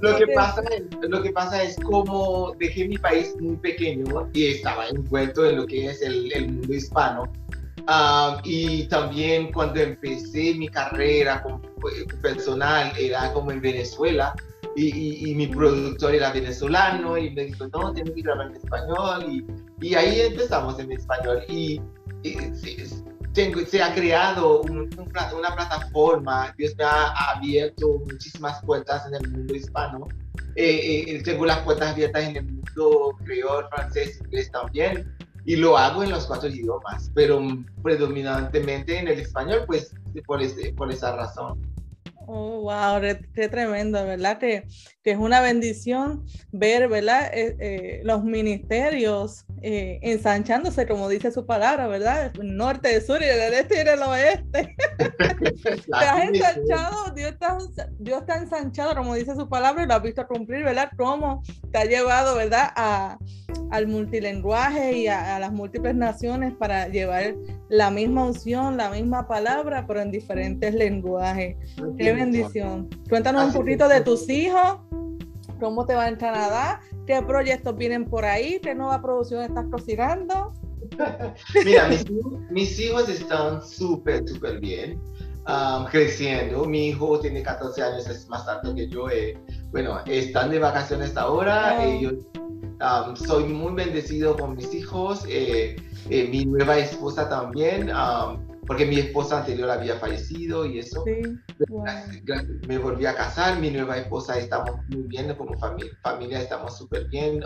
Lo 0.00 0.16
que, 0.16 0.28
pasa 0.28 0.62
es, 0.70 0.82
lo 1.10 1.22
que 1.22 1.30
pasa 1.30 1.62
es 1.62 1.76
como 1.76 2.54
dejé 2.58 2.88
mi 2.88 2.96
país 2.96 3.34
muy 3.38 3.56
pequeño 3.56 4.30
y 4.32 4.46
estaba 4.46 4.88
envuelto 4.88 5.44
en 5.44 5.56
lo 5.56 5.66
que 5.66 5.90
es 5.90 6.00
el, 6.00 6.32
el 6.32 6.52
mundo 6.52 6.72
hispano. 6.72 7.30
Ah, 7.86 8.40
y 8.44 8.84
también 8.84 9.52
cuando 9.52 9.80
empecé 9.80 10.54
mi 10.54 10.68
carrera 10.68 11.42
como, 11.42 11.60
eh, 11.60 12.06
personal 12.22 12.92
era 12.98 13.32
como 13.32 13.50
en 13.50 13.60
Venezuela 13.60 14.34
y, 14.76 15.30
y, 15.30 15.34
mi 15.34 15.48
productor 15.48 16.14
era 16.14 16.32
venezolano 16.32 17.18
y 17.18 17.30
me 17.30 17.46
dijo, 17.46 17.66
no, 17.68 17.92
tienes 17.92 18.14
que 18.14 18.22
grabar 18.22 18.48
en 18.48 18.56
español 18.56 19.26
y, 19.28 19.44
y 19.80 19.94
ahí 19.94 20.20
empezamos 20.20 20.78
en 20.78 20.92
español 20.92 21.42
y, 21.48 21.80
se 23.66 23.82
ha 23.82 23.94
creado 23.94 24.62
una 24.62 25.54
plataforma, 25.54 26.52
Dios 26.58 26.74
me 26.76 26.84
ha 26.84 27.10
abierto 27.32 28.02
muchísimas 28.06 28.62
puertas 28.64 29.06
en 29.06 29.14
el 29.14 29.30
mundo 29.30 29.54
hispano. 29.54 30.08
Eh, 30.56 31.04
eh, 31.06 31.22
tengo 31.22 31.46
las 31.46 31.60
puertas 31.60 31.92
abiertas 31.92 32.24
en 32.24 32.36
el 32.36 32.44
mundo 32.44 33.16
creol, 33.24 33.66
francés, 33.70 34.20
inglés 34.24 34.50
también, 34.50 35.14
y 35.44 35.56
lo 35.56 35.78
hago 35.78 36.02
en 36.02 36.10
los 36.10 36.26
cuatro 36.26 36.48
idiomas, 36.48 37.10
pero 37.14 37.40
predominantemente 37.82 38.98
en 38.98 39.08
el 39.08 39.20
español, 39.20 39.64
pues 39.66 39.94
por, 40.26 40.42
ese, 40.42 40.72
por 40.72 40.90
esa 40.90 41.16
razón. 41.16 41.60
Oh, 42.32 42.60
wow, 42.60 43.00
qué, 43.34 43.48
tremendo, 43.48 44.04
¿verdad? 44.04 44.38
Que, 44.38 44.64
que, 45.02 45.10
es 45.10 45.18
una 45.18 45.40
bendición 45.40 46.24
ver, 46.52 46.88
¿verdad? 46.88 47.28
Eh, 47.34 47.56
eh, 47.58 48.00
los 48.04 48.22
ministerios 48.22 49.44
eh, 49.62 49.98
ensanchándose, 50.02 50.86
como 50.86 51.08
dice 51.08 51.30
su 51.30 51.44
palabra, 51.44 51.86
¿verdad? 51.86 52.32
Norte, 52.42 53.00
sur 53.00 53.20
y 53.20 53.26
del 53.26 53.54
este 53.54 53.82
y 53.82 53.84
del 53.84 54.02
oeste. 54.02 54.76
Te 54.98 56.04
has 56.04 56.24
ensanchado, 56.24 57.10
Dios 57.14 57.32
está, 57.32 57.58
Dios 57.98 58.20
está 58.20 58.38
ensanchado, 58.38 58.94
como 58.94 59.14
dice 59.14 59.34
su 59.34 59.48
palabra, 59.48 59.82
y 59.82 59.86
lo 59.86 59.94
has 59.94 60.02
visto 60.02 60.26
cumplir, 60.26 60.64
¿verdad? 60.64 60.90
Cómo 60.96 61.42
te 61.70 61.78
ha 61.78 61.84
llevado, 61.84 62.36
¿verdad? 62.36 62.70
A, 62.74 63.18
al 63.70 63.86
multilenguaje 63.86 64.92
y 64.96 65.08
a, 65.08 65.38
las 65.38 65.52
múltiples 65.52 65.94
naciones 65.94 66.54
para 66.54 66.88
llevar 66.88 67.34
la 67.68 67.90
misma 67.90 68.24
unción, 68.24 68.76
la 68.76 68.90
misma 68.90 69.28
palabra, 69.28 69.86
pero 69.86 70.00
en 70.00 70.10
diferentes 70.10 70.74
lenguajes. 70.74 71.56
Qué 71.98 72.12
bendición. 72.12 72.88
Cuéntanos 73.08 73.46
un 73.46 73.52
poquito 73.52 73.88
de 73.88 74.00
tus 74.00 74.28
hijos, 74.28 74.78
cómo 75.60 75.86
te 75.86 75.94
va 75.94 76.08
en 76.08 76.16
Canadá, 76.16 76.80
qué 77.10 77.22
proyectos 77.26 77.76
vienen 77.76 78.04
por 78.04 78.24
ahí, 78.24 78.60
qué 78.62 78.74
nueva 78.74 79.00
producción 79.02 79.42
estás 79.42 79.66
cocinando. 79.70 80.52
Mira, 81.64 81.88
mis, 82.50 82.78
hijos 82.80 83.08
están 83.08 83.62
súper, 83.64 84.26
súper 84.28 84.60
bien. 84.60 85.00
Um, 85.48 85.86
creciendo. 85.90 86.64
Mi 86.66 86.88
hijo 86.88 87.18
tiene 87.18 87.42
14 87.42 87.82
años, 87.82 88.06
es 88.08 88.28
más 88.28 88.46
alto 88.46 88.74
que 88.74 88.88
yo. 88.88 89.08
Eh, 89.10 89.36
bueno, 89.72 89.98
están 90.06 90.50
de 90.50 90.58
vacaciones 90.58 91.16
ahora. 91.16 91.84
Ellos 91.84 92.14
Um, 92.80 93.14
soy 93.14 93.44
muy 93.44 93.74
bendecido 93.74 94.34
con 94.34 94.56
mis 94.56 94.72
hijos, 94.74 95.26
eh, 95.28 95.76
eh, 96.08 96.28
mi 96.28 96.46
nueva 96.46 96.78
esposa 96.78 97.28
también, 97.28 97.90
um, 97.90 98.40
porque 98.70 98.86
mi 98.86 99.00
esposa 99.00 99.38
anterior 99.38 99.68
había 99.68 99.96
fallecido 99.96 100.64
y 100.64 100.78
eso. 100.78 101.04
Me 102.68 102.78
volví 102.78 103.04
a 103.04 103.16
casar, 103.16 103.58
mi 103.58 103.68
nueva 103.68 103.98
esposa 103.98 104.38
estamos 104.38 104.70
muy 104.90 105.08
bien 105.08 105.34
como 105.34 105.58
familia, 105.58 105.90
familia 106.04 106.40
estamos 106.40 106.78
súper 106.78 107.08
bien, 107.08 107.40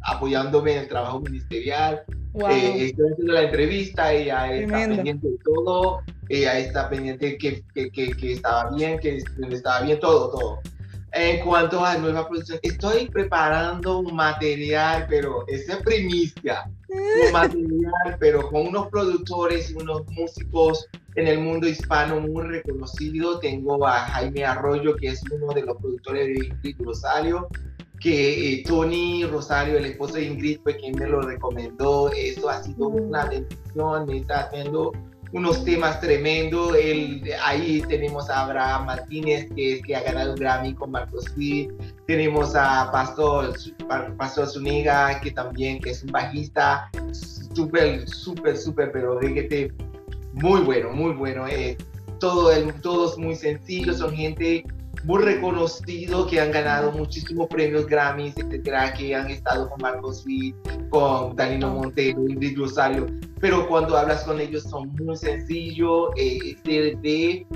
apoyándome 0.00 0.72
en 0.72 0.78
el 0.78 0.88
trabajo 0.88 1.20
ministerial. 1.20 2.02
Eh, 2.48 2.86
estoy 2.86 3.12
haciendo 3.12 3.34
la 3.34 3.42
entrevista, 3.42 4.14
ella 4.14 4.50
está 4.50 4.78
pendiente 4.78 5.28
de 5.28 5.38
todo, 5.44 6.00
ella 6.30 6.58
está 6.58 6.88
pendiente 6.88 7.36
que, 7.36 7.62
que, 7.74 7.90
que, 7.90 8.12
que 8.12 8.32
estaba 8.32 8.74
bien, 8.74 8.98
que 8.98 9.22
estaba 9.50 9.82
bien, 9.82 10.00
todo, 10.00 10.30
todo. 10.30 10.60
En 11.12 11.44
cuanto 11.44 11.84
a 11.84 11.98
nueva 11.98 12.26
producción, 12.26 12.58
estoy 12.62 13.10
preparando 13.10 13.98
un 13.98 14.16
material, 14.16 15.04
pero 15.06 15.44
es 15.48 15.66
primicia. 15.84 16.64
Material, 17.32 18.16
pero 18.18 18.48
con 18.50 18.68
unos 18.68 18.88
productores 18.88 19.74
unos 19.74 20.06
músicos 20.08 20.86
en 21.14 21.26
el 21.28 21.40
mundo 21.40 21.68
hispano 21.68 22.20
muy 22.20 22.42
reconocidos. 22.44 23.40
Tengo 23.40 23.86
a 23.86 24.00
Jaime 24.00 24.44
Arroyo, 24.44 24.96
que 24.96 25.08
es 25.08 25.22
uno 25.30 25.52
de 25.52 25.62
los 25.62 25.76
productores 25.78 26.26
de 26.26 26.46
Ingrid 26.46 26.76
Rosario, 26.80 27.48
que 28.00 28.54
eh, 28.54 28.64
Tony 28.66 29.24
Rosario, 29.24 29.78
el 29.78 29.86
esposo 29.86 30.14
de 30.14 30.24
Ingrid, 30.24 30.60
fue 30.62 30.76
quien 30.76 30.96
me 30.98 31.06
lo 31.06 31.22
recomendó. 31.22 32.10
Eso 32.12 32.48
ha 32.48 32.62
sido 32.62 32.88
una 32.88 33.26
bendición, 33.26 34.06
me 34.06 34.18
está 34.18 34.40
haciendo 34.40 34.92
unos 35.32 35.64
temas 35.64 36.00
tremendos. 36.00 36.76
El, 36.76 37.22
ahí 37.42 37.82
tenemos 37.88 38.28
a 38.30 38.42
Abraham 38.42 38.86
Martínez, 38.86 39.48
que, 39.54 39.80
que 39.82 39.96
ha 39.96 40.02
ganado 40.02 40.32
un 40.32 40.38
Grammy 40.38 40.74
con 40.74 40.90
Marcos 40.90 41.24
Witt. 41.36 41.70
Tenemos 42.06 42.54
a 42.54 42.90
Pastor, 42.92 43.54
Pastor 44.16 44.46
Zuniga, 44.46 45.20
que 45.20 45.30
también 45.30 45.80
que 45.80 45.90
es 45.90 46.02
un 46.02 46.12
bajista 46.12 46.90
súper, 47.12 48.08
súper, 48.08 48.56
súper, 48.56 48.92
pero 48.92 49.18
reggaete 49.18 49.72
muy 50.34 50.60
bueno, 50.60 50.90
muy 50.90 51.12
bueno. 51.12 51.46
Eh, 51.48 51.76
todo 52.20 52.52
el, 52.52 52.72
todos 52.80 53.18
muy 53.18 53.34
sencillos, 53.34 53.98
son 53.98 54.14
gente 54.14 54.64
muy 55.04 55.22
reconocido, 55.22 56.26
que 56.26 56.40
han 56.40 56.52
ganado 56.52 56.92
muchísimos 56.92 57.48
premios 57.48 57.86
Grammys, 57.86 58.36
etcétera, 58.36 58.92
que 58.92 59.14
han 59.14 59.30
estado 59.30 59.68
con 59.68 59.80
Marcos 59.80 60.24
Witt, 60.26 60.54
con 60.90 61.34
Danilo 61.34 61.70
Montero, 61.70 62.28
Ingrid 62.28 62.58
Rosario, 62.58 63.06
pero 63.40 63.66
cuando 63.68 63.96
hablas 63.96 64.22
con 64.22 64.40
ellos 64.40 64.62
son 64.62 64.94
muy 64.94 65.16
sencillos, 65.16 66.10
eh, 66.16 66.56
se 66.64 66.94
ve, 67.02 67.46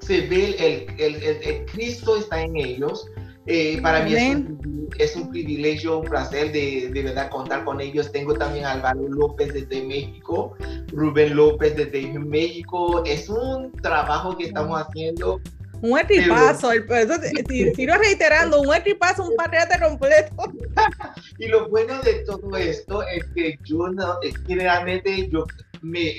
se 0.00 0.20
ve 0.26 0.56
el, 0.58 1.00
el, 1.00 1.22
el, 1.42 1.64
Cristo 1.66 2.16
está 2.16 2.42
en 2.42 2.56
ellos. 2.56 3.06
Eh, 3.46 3.80
para 3.80 4.04
mí 4.04 4.12
es 4.12 4.36
un, 4.36 4.88
es 4.98 5.16
un, 5.16 5.30
privilegio, 5.30 6.00
un 6.00 6.04
placer 6.04 6.52
de, 6.52 6.90
de, 6.92 7.02
verdad 7.02 7.30
contar 7.30 7.64
con 7.64 7.80
ellos. 7.80 8.12
Tengo 8.12 8.34
también 8.34 8.66
a 8.66 8.72
Álvaro 8.72 9.08
López 9.08 9.54
desde 9.54 9.82
México, 9.86 10.54
Rubén 10.92 11.34
López 11.34 11.74
desde 11.74 12.18
México. 12.18 13.02
Es 13.06 13.30
un 13.30 13.72
trabajo 13.80 14.36
que 14.36 14.44
estamos 14.44 14.78
haciendo 14.78 15.40
un 15.82 15.98
equipazo, 15.98 16.70
si 16.72 17.74
sigo 17.74 17.94
reiterando, 17.96 18.60
un 18.60 18.74
equipazo, 18.74 19.24
un 19.24 19.36
patriota 19.36 19.80
completo. 19.80 20.34
y 21.38 21.48
lo 21.48 21.68
bueno 21.68 22.00
de 22.02 22.24
todo 22.24 22.56
esto 22.56 23.02
es 23.02 23.24
que 23.34 23.58
yo 23.64 23.88
no, 23.88 24.18
generalmente 24.46 25.28
yo 25.28 25.44
me, 25.82 26.12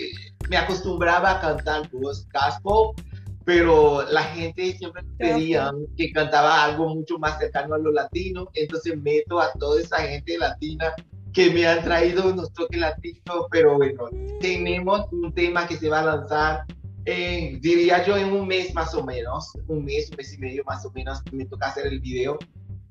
me 0.50 0.58
acostumbraba 0.58 1.32
a 1.32 1.42
cantar 1.42 1.90
gospel, 1.92 3.04
pero 3.46 4.04
la 4.10 4.24
gente 4.24 4.78
siempre 4.78 5.04
pedía 5.18 5.72
que 5.98 6.12
cantaba 6.12 6.64
algo 6.64 6.94
mucho 6.96 7.18
más 7.18 7.40
cercano 7.40 7.76
a 7.76 7.80
lo 7.80 7.92
latino, 7.92 8.48
entonces 8.54 8.98
meto 9.02 9.40
a 9.40 9.52
toda 9.54 9.82
esa 9.82 9.98
gente 9.98 10.38
latina 10.38 10.94
que 11.34 11.52
me 11.52 11.68
han 11.68 11.84
traído 11.84 12.32
unos 12.32 12.52
toques 12.54 12.80
latinos, 12.80 13.46
pero 13.52 13.78
bueno, 13.78 14.10
tenemos 14.40 15.06
un 15.12 15.34
tema 15.34 15.68
que 15.68 15.78
se 15.78 15.90
va 15.90 16.00
a 16.00 16.06
lanzar 16.06 16.66
diría 17.60 18.06
yo 18.06 18.18
en 18.18 18.32
un 18.32 18.48
mes 18.48 18.74
más 18.74 18.94
o 18.94 19.04
menos, 19.04 19.52
un 19.68 19.86
mes, 19.86 20.10
un 20.10 20.18
mes 20.18 20.34
y 20.34 20.38
medio 20.38 20.64
más 20.66 20.86
o 20.86 20.92
menos, 20.92 21.22
me 21.32 21.46
toca 21.46 21.68
hacer 21.68 21.88
el 21.88 22.00
video. 22.00 22.38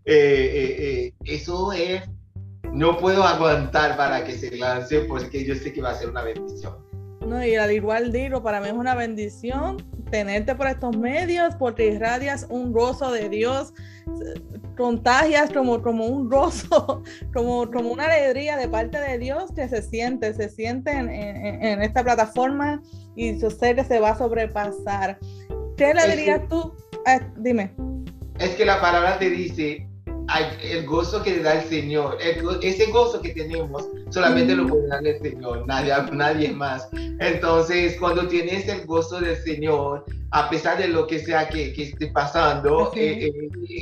Eh, 0.04 0.14
eh, 0.14 0.76
eh, 0.78 1.14
eso 1.24 1.72
es, 1.72 2.02
no 2.72 2.96
puedo 2.96 3.24
aguantar 3.24 3.96
para 3.96 4.24
que 4.24 4.32
se 4.32 4.56
lance 4.56 5.00
porque 5.00 5.44
yo 5.44 5.54
sé 5.54 5.72
que 5.72 5.82
va 5.82 5.90
a 5.90 5.94
ser 5.94 6.10
una 6.10 6.22
bendición. 6.22 6.76
No, 7.28 7.44
y 7.44 7.56
al 7.56 7.70
igual 7.72 8.10
digo, 8.10 8.42
para 8.42 8.60
mí 8.60 8.68
es 8.68 8.72
una 8.72 8.94
bendición 8.94 9.76
tenerte 10.10 10.54
por 10.54 10.66
estos 10.66 10.96
medios 10.96 11.54
porque 11.56 11.86
irradias 11.88 12.46
un 12.48 12.72
gozo 12.72 13.12
de 13.12 13.28
Dios, 13.28 13.74
contagias 14.76 15.50
como, 15.50 15.82
como 15.82 16.06
un 16.06 16.28
gozo, 16.28 17.02
como, 17.34 17.70
como 17.70 17.90
una 17.90 18.06
alegría 18.06 18.56
de 18.56 18.68
parte 18.68 18.98
de 18.98 19.18
Dios 19.18 19.52
que 19.54 19.68
se 19.68 19.82
siente, 19.82 20.32
se 20.32 20.48
siente 20.48 20.90
en, 20.92 21.10
en, 21.10 21.82
esta 21.82 22.02
plataforma 22.02 22.80
y 23.14 23.38
yo 23.38 23.50
sé 23.50 23.74
que 23.74 23.84
se 23.84 24.00
va 24.00 24.10
a 24.10 24.18
sobrepasar. 24.18 25.18
¿Qué 25.76 25.92
le 25.92 26.16
dirías 26.16 26.48
tú? 26.48 26.72
Ah, 27.04 27.20
dime. 27.36 27.74
Es 28.38 28.50
que 28.50 28.64
la 28.64 28.80
palabra 28.80 29.18
te 29.18 29.28
dice, 29.30 29.87
el 30.62 30.86
gozo 30.86 31.22
que 31.22 31.36
le 31.36 31.42
da 31.42 31.60
el 31.60 31.68
Señor, 31.68 32.18
ese 32.20 32.86
gozo 32.90 33.20
que 33.20 33.30
tenemos, 33.30 33.88
solamente 34.10 34.54
lo 34.54 34.66
puede 34.66 34.88
dar 34.88 35.06
el 35.06 35.20
Señor, 35.20 35.66
nadie, 35.66 35.94
nadie 36.12 36.50
más. 36.50 36.88
Entonces, 36.92 37.96
cuando 37.98 38.28
tienes 38.28 38.68
el 38.68 38.84
gozo 38.86 39.20
del 39.20 39.36
Señor, 39.36 40.04
a 40.30 40.50
pesar 40.50 40.78
de 40.78 40.88
lo 40.88 41.06
que 41.06 41.18
sea 41.18 41.48
que, 41.48 41.72
que 41.72 41.84
esté 41.84 42.08
pasando, 42.08 42.92
eh, 42.94 43.26
eh, 43.26 43.80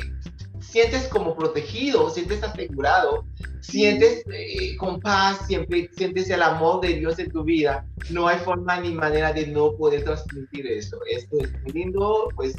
sientes 0.59 1.07
como 1.07 1.35
protegido, 1.35 2.09
sientes 2.09 2.41
asegurado, 2.41 3.25
sientes 3.59 4.23
eh, 4.31 4.77
con 4.77 5.01
paz, 5.01 5.45
siempre 5.47 5.89
sientes 5.97 6.29
el 6.29 6.41
amor 6.41 6.81
de 6.81 6.93
Dios 6.93 7.19
en 7.19 7.29
tu 7.29 7.43
vida. 7.43 7.85
No 8.09 8.27
hay 8.27 8.37
forma 8.39 8.79
ni 8.79 8.93
manera 8.93 9.33
de 9.33 9.47
no 9.47 9.75
poder 9.75 10.05
transmitir 10.05 10.65
eso. 10.67 10.97
Esto 11.09 11.37
es 11.41 11.73
lindo, 11.73 12.29
pues 12.35 12.55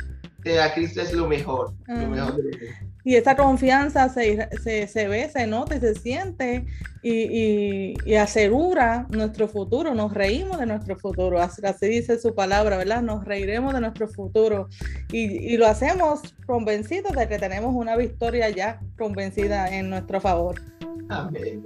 a 0.62 0.73
Cristo 0.73 1.02
es 1.02 1.12
lo 1.12 1.28
mejor, 1.28 1.75
lo 1.88 2.09
mejor 2.09 2.37
de 2.37 2.88
y 3.05 3.17
esa 3.17 3.37
confianza 3.37 4.09
se, 4.09 4.49
se, 4.62 4.87
se, 4.87 5.09
ve, 5.09 5.28
se 5.31 5.47
nota 5.47 5.76
y 5.76 5.81
se 5.81 5.95
siente 5.95 6.67
y, 7.02 7.95
y, 8.05 8.14
asegura 8.17 9.07
nuestro 9.11 9.49
futuro, 9.49 9.95
nos 9.95 10.12
reímos 10.12 10.59
de 10.59 10.67
nuestro 10.67 10.97
futuro, 10.99 11.40
así, 11.40 11.87
dice 11.87 12.19
su 12.19 12.35
palabra, 12.35 12.76
¿verdad? 12.76 13.02
Nos 13.02 13.25
reiremos 13.25 13.73
de 13.73 13.81
nuestro 13.81 14.09
futuro 14.09 14.69
y, 15.12 15.52
y, 15.52 15.57
lo 15.57 15.67
hacemos 15.67 16.35
convencidos 16.45 17.12
de 17.12 17.28
que 17.28 17.38
tenemos 17.38 17.73
una 17.75 17.97
victoria 17.97 18.50
ya 18.50 18.81
convencida 18.99 19.73
en 19.75 19.90
nuestro 19.90 20.21
favor. 20.21 20.61
Amén. 21.09 21.62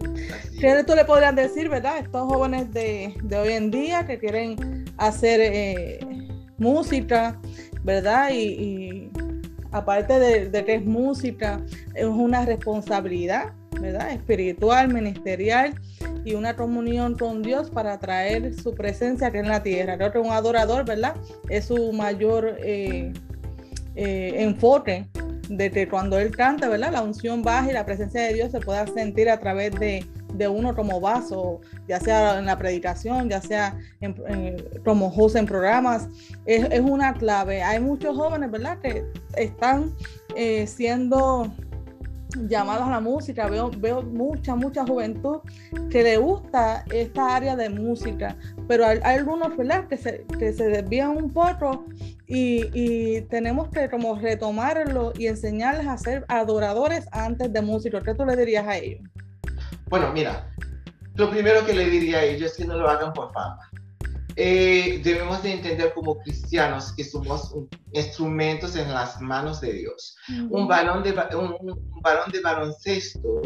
¿Qué 0.60 0.84
tú 0.86 0.94
le 0.94 1.04
podrías 1.04 1.34
decir, 1.34 1.68
verdad? 1.68 1.98
Estos 1.98 2.30
jóvenes 2.30 2.72
de, 2.72 3.14
de 3.24 3.36
hoy 3.36 3.52
en 3.54 3.70
día 3.70 4.06
que 4.06 4.18
quieren 4.18 4.84
hacer 4.98 5.40
eh, 5.40 5.98
música, 6.58 7.40
¿verdad? 7.82 8.30
y 8.32 9.10
aparte 9.72 10.18
de, 10.18 10.64
que 10.64 10.74
es 10.74 10.84
música, 10.84 11.60
es 11.94 12.04
una 12.04 12.44
responsabilidad, 12.44 13.52
¿verdad? 13.80 14.12
Espiritual, 14.12 14.92
ministerial 14.92 15.74
y 16.24 16.34
una 16.34 16.54
comunión 16.54 17.16
con 17.16 17.42
Dios 17.42 17.70
para 17.70 17.98
traer 17.98 18.54
su 18.54 18.74
presencia 18.74 19.28
aquí 19.28 19.38
en 19.38 19.48
la 19.48 19.62
tierra. 19.62 19.96
Creo 19.96 20.12
que 20.12 20.18
un 20.18 20.30
adorador, 20.30 20.84
¿verdad? 20.84 21.14
Es 21.48 21.66
su 21.66 21.92
mayor 21.92 22.56
eh, 22.60 23.12
eh, 23.96 24.34
enfoque 24.36 25.06
de 25.48 25.70
que 25.70 25.88
cuando 25.88 26.18
él 26.18 26.34
canta, 26.34 26.68
¿verdad? 26.68 26.92
La 26.92 27.02
unción 27.02 27.42
baja 27.42 27.70
y 27.70 27.72
la 27.72 27.84
presencia 27.84 28.22
de 28.22 28.34
Dios 28.34 28.52
se 28.52 28.60
pueda 28.60 28.86
sentir 28.86 29.28
a 29.28 29.40
través 29.40 29.72
de, 29.80 30.04
de 30.34 30.48
uno 30.48 30.74
como 30.74 31.00
vaso, 31.00 31.60
ya 31.88 32.00
sea 32.00 32.38
en 32.38 32.46
la 32.46 32.58
predicación, 32.58 33.28
ya 33.28 33.40
sea 33.40 33.78
como 34.84 35.08
host 35.08 35.36
en 35.36 35.46
programas, 35.46 36.08
es, 36.46 36.66
es, 36.70 36.80
una 36.80 37.14
clave. 37.14 37.62
Hay 37.62 37.80
muchos 37.80 38.16
jóvenes, 38.16 38.50
¿verdad?, 38.50 38.78
que 38.78 39.04
están 39.36 39.94
eh, 40.36 40.66
siendo 40.66 41.50
llamados 42.48 42.86
a 42.86 42.90
la 42.90 43.00
música, 43.00 43.46
veo, 43.48 43.70
veo 43.70 44.02
mucha, 44.02 44.54
mucha 44.54 44.84
juventud 44.86 45.40
que 45.90 46.02
le 46.02 46.16
gusta 46.16 46.84
esta 46.90 47.36
área 47.36 47.56
de 47.56 47.68
música, 47.68 48.36
pero 48.68 48.86
hay, 48.86 48.98
algunos, 49.02 49.56
¿verdad?, 49.56 49.86
que 49.88 49.96
se, 49.96 50.24
que 50.38 50.52
se 50.52 50.64
desvían 50.68 51.10
un 51.10 51.30
poco 51.30 51.84
y, 52.26 52.70
y, 52.72 53.22
tenemos 53.22 53.68
que 53.68 53.90
como 53.90 54.14
retomarlo 54.14 55.12
y 55.18 55.26
enseñarles 55.26 55.86
a 55.86 55.98
ser 55.98 56.24
adoradores 56.28 57.06
antes 57.12 57.52
de 57.52 57.60
músicos. 57.60 58.02
¿Qué 58.02 58.14
tú 58.14 58.24
le 58.24 58.36
dirías 58.36 58.66
a 58.66 58.78
ellos? 58.78 59.02
Bueno, 59.92 60.10
mira, 60.10 60.50
lo 61.16 61.28
primero 61.28 61.66
que 61.66 61.74
le 61.74 61.84
diría 61.90 62.20
a 62.20 62.24
ellos 62.24 62.52
es 62.52 62.56
que 62.56 62.64
no 62.64 62.78
lo 62.78 62.88
hagan 62.88 63.12
por 63.12 63.30
fama. 63.30 63.58
Eh, 64.36 65.02
debemos 65.04 65.42
de 65.42 65.52
entender 65.52 65.92
como 65.92 66.18
cristianos 66.20 66.94
que 66.94 67.04
somos 67.04 67.54
instrumentos 67.92 68.74
en 68.74 68.90
las 68.90 69.20
manos 69.20 69.60
de 69.60 69.74
Dios. 69.74 70.16
Un 70.48 70.66
balón 70.66 71.02
de, 71.02 71.10
un, 71.36 72.00
balón 72.00 72.32
de 72.32 72.40
baloncesto 72.40 73.42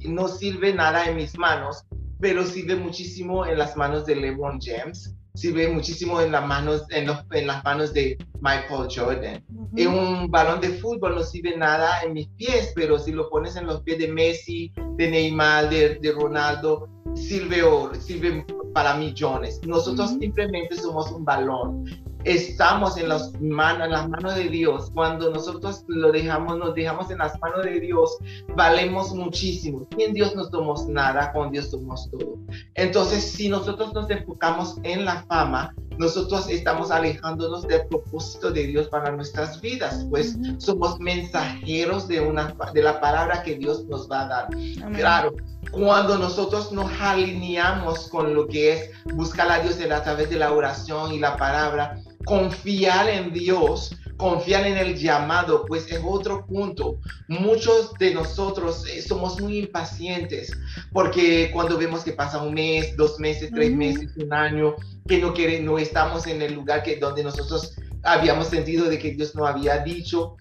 no 0.00 0.26
sirve 0.26 0.74
nada 0.74 1.04
en 1.08 1.14
mis 1.14 1.38
manos, 1.38 1.84
pero 2.18 2.44
sirve 2.44 2.74
muchísimo 2.74 3.46
en 3.46 3.56
las 3.56 3.76
manos 3.76 4.06
de 4.06 4.16
LeBron 4.16 4.58
James, 4.60 5.14
sirve 5.34 5.68
muchísimo 5.68 6.20
en 6.20 6.32
las 6.32 6.46
manos, 6.46 6.84
en, 6.90 7.06
los, 7.06 7.18
en 7.32 7.46
las 7.48 7.62
manos 7.64 7.92
de 7.92 8.16
Michael 8.40 8.88
Jordan. 8.94 9.44
En 9.76 9.88
un 9.88 10.30
balón 10.30 10.60
de 10.60 10.68
fútbol 10.70 11.16
no 11.16 11.22
sirve 11.22 11.56
nada 11.56 12.02
en 12.02 12.12
mis 12.12 12.28
pies, 12.36 12.72
pero 12.74 12.98
si 12.98 13.12
lo 13.12 13.28
pones 13.28 13.56
en 13.56 13.66
los 13.66 13.82
pies 13.82 13.98
de 13.98 14.08
Messi, 14.08 14.72
de 14.96 15.10
Neymar, 15.10 15.70
de, 15.70 15.98
de 16.00 16.12
Ronaldo, 16.12 16.88
sirve, 17.14 17.62
sirve 18.00 18.46
para 18.72 18.94
millones. 18.94 19.60
Nosotros 19.66 20.10
simplemente 20.20 20.76
somos 20.76 21.10
un 21.10 21.24
balón 21.24 21.84
estamos 22.24 22.96
en 22.96 23.08
las 23.08 23.32
manos, 23.40 23.86
en 23.86 23.92
las 23.92 24.08
manos 24.08 24.34
de 24.34 24.48
Dios. 24.48 24.90
Cuando 24.94 25.30
nosotros 25.30 25.84
lo 25.88 26.12
dejamos, 26.12 26.58
nos 26.58 26.74
dejamos 26.74 27.10
en 27.10 27.18
las 27.18 27.38
manos 27.40 27.64
de 27.64 27.80
Dios, 27.80 28.16
valemos 28.54 29.14
muchísimo. 29.14 29.86
En 29.98 30.14
Dios 30.14 30.34
no 30.34 30.44
somos 30.44 30.86
nada, 30.86 31.32
con 31.32 31.50
Dios 31.50 31.70
somos 31.70 32.10
todo. 32.10 32.36
Entonces, 32.74 33.24
si 33.24 33.48
nosotros 33.48 33.92
nos 33.94 34.10
enfocamos 34.10 34.76
en 34.82 35.04
la 35.04 35.22
fama, 35.24 35.74
nosotros 35.98 36.48
estamos 36.48 36.90
alejándonos 36.90 37.66
del 37.68 37.86
propósito 37.86 38.50
de 38.50 38.66
Dios 38.66 38.88
para 38.88 39.12
nuestras 39.12 39.60
vidas, 39.60 40.04
pues 40.10 40.36
somos 40.58 40.98
mensajeros 40.98 42.08
de, 42.08 42.20
una, 42.20 42.54
de 42.72 42.82
la 42.82 43.00
palabra 43.00 43.42
que 43.42 43.54
Dios 43.54 43.84
nos 43.86 44.10
va 44.10 44.22
a 44.22 44.28
dar. 44.28 44.48
Claro, 44.94 45.34
cuando 45.70 46.18
nosotros 46.18 46.72
nos 46.72 46.90
alineamos 47.00 48.08
con 48.08 48.34
lo 48.34 48.46
que 48.46 48.72
es 48.72 48.90
buscar 49.14 49.50
a 49.50 49.60
Dios 49.60 49.78
a 49.90 50.02
través 50.02 50.30
de 50.30 50.36
la 50.36 50.52
oración 50.52 51.12
y 51.12 51.18
la 51.18 51.36
palabra, 51.36 52.00
confiar 52.24 53.08
en 53.08 53.32
Dios, 53.32 53.96
confiar 54.16 54.66
en 54.66 54.76
el 54.76 54.96
llamado, 54.96 55.64
pues 55.66 55.90
es 55.90 56.00
otro 56.04 56.46
punto. 56.46 56.98
Muchos 57.28 57.94
de 57.94 58.14
nosotros 58.14 58.86
eh, 58.88 59.02
somos 59.02 59.40
muy 59.40 59.58
impacientes 59.58 60.52
porque 60.92 61.50
cuando 61.52 61.78
vemos 61.78 62.04
que 62.04 62.12
pasa 62.12 62.42
un 62.42 62.54
mes, 62.54 62.96
dos 62.96 63.18
meses, 63.18 63.50
tres 63.54 63.74
meses, 63.74 64.10
un 64.16 64.32
año, 64.32 64.74
que 65.06 65.18
no, 65.18 65.34
quiere, 65.34 65.60
no 65.60 65.78
estamos 65.78 66.26
en 66.26 66.42
el 66.42 66.54
lugar 66.54 66.82
que, 66.82 66.96
donde 66.96 67.22
nosotros 67.22 67.74
habíamos 68.02 68.48
sentido 68.48 68.88
de 68.88 68.98
que 68.98 69.12
Dios 69.12 69.34
no 69.34 69.46
había 69.46 69.78
dicho, 69.78 70.36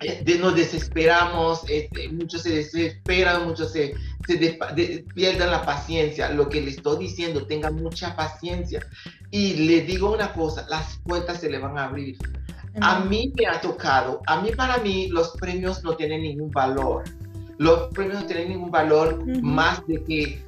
eh, 0.00 0.22
de, 0.24 0.38
nos 0.38 0.56
desesperamos, 0.56 1.62
este, 1.68 2.08
muchos 2.08 2.42
se 2.42 2.54
desesperan, 2.54 3.46
muchos 3.46 3.72
se, 3.72 3.94
se 4.26 5.04
pierden 5.14 5.50
la 5.50 5.62
paciencia. 5.64 6.30
Lo 6.30 6.48
que 6.48 6.62
le 6.62 6.70
estoy 6.70 6.98
diciendo, 7.04 7.46
tenga 7.46 7.70
mucha 7.70 8.16
paciencia. 8.16 8.80
Y 9.30 9.54
le 9.54 9.82
digo 9.82 10.12
una 10.12 10.32
cosa, 10.32 10.66
las 10.68 10.98
puertas 11.04 11.40
se 11.40 11.50
le 11.50 11.58
van 11.58 11.78
a 11.78 11.84
abrir. 11.84 12.16
A 12.80 13.00
mí 13.00 13.32
me 13.36 13.46
ha 13.46 13.60
tocado, 13.60 14.20
a 14.26 14.40
mí 14.40 14.50
para 14.56 14.78
mí 14.78 15.08
los 15.08 15.32
premios 15.32 15.82
no 15.82 15.94
tienen 15.96 16.22
ningún 16.22 16.50
valor. 16.50 17.04
Los 17.58 17.88
premios 17.92 18.22
no 18.22 18.26
tienen 18.26 18.48
ningún 18.50 18.70
valor 18.70 19.24
más 19.42 19.86
de 19.86 20.02
que 20.04 20.44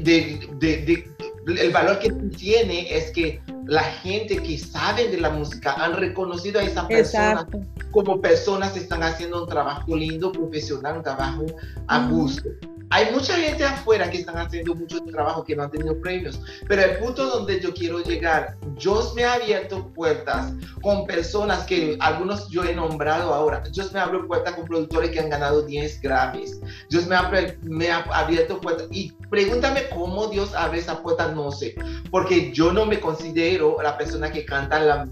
de, 0.00 0.48
de, 0.58 1.04
el 1.46 1.70
valor 1.70 1.98
que 1.98 2.10
tiene 2.36 2.94
es 2.94 3.10
que 3.12 3.40
la 3.66 3.82
gente 3.82 4.36
que 4.36 4.58
sabe 4.58 5.08
de 5.08 5.20
la 5.20 5.30
música 5.30 5.74
han 5.74 5.94
reconocido 5.94 6.60
a 6.60 6.64
esa 6.64 6.86
persona 6.88 7.46
como 7.90 8.20
personas 8.20 8.72
que 8.72 8.80
están 8.80 9.02
haciendo 9.02 9.42
un 9.42 9.48
trabajo 9.48 9.96
lindo, 9.96 10.32
profesional, 10.32 10.98
un 10.98 11.02
trabajo 11.02 11.46
a 11.86 12.08
gusto. 12.08 12.48
Hay 12.94 13.10
mucha 13.10 13.34
gente 13.36 13.64
afuera 13.64 14.10
que 14.10 14.18
están 14.18 14.36
haciendo 14.36 14.74
mucho 14.74 15.02
trabajo 15.04 15.42
que 15.44 15.56
no 15.56 15.62
han 15.62 15.70
tenido 15.70 15.98
premios, 16.02 16.38
pero 16.68 16.82
el 16.82 16.98
punto 16.98 17.24
donde 17.24 17.58
yo 17.58 17.72
quiero 17.72 18.00
llegar, 18.00 18.54
Dios 18.78 19.14
me 19.14 19.24
ha 19.24 19.32
abierto 19.32 19.88
puertas 19.94 20.52
con 20.82 21.06
personas 21.06 21.64
que 21.64 21.96
algunos 22.00 22.50
yo 22.50 22.64
he 22.64 22.74
nombrado 22.74 23.32
ahora. 23.32 23.62
Dios 23.72 23.94
me 23.94 24.00
abre 24.00 24.18
puertas 24.24 24.54
con 24.56 24.66
productores 24.66 25.10
que 25.10 25.20
han 25.20 25.30
ganado 25.30 25.62
10 25.62 26.02
Grammys. 26.02 26.60
Dios 26.90 27.06
me 27.06 27.16
ha, 27.16 27.30
me 27.62 27.90
ha 27.90 28.00
abierto 28.12 28.60
puertas 28.60 28.88
y 28.90 29.10
pregúntame 29.32 29.88
cómo 29.88 30.26
Dios 30.26 30.54
abre 30.54 30.78
esa 30.78 31.02
puerta, 31.02 31.28
no 31.28 31.50
sé, 31.50 31.74
porque 32.10 32.52
yo 32.52 32.70
no 32.70 32.84
me 32.84 33.00
considero 33.00 33.78
la 33.82 33.96
persona 33.96 34.30
que 34.30 34.44
canta 34.44 34.78
la 34.78 35.08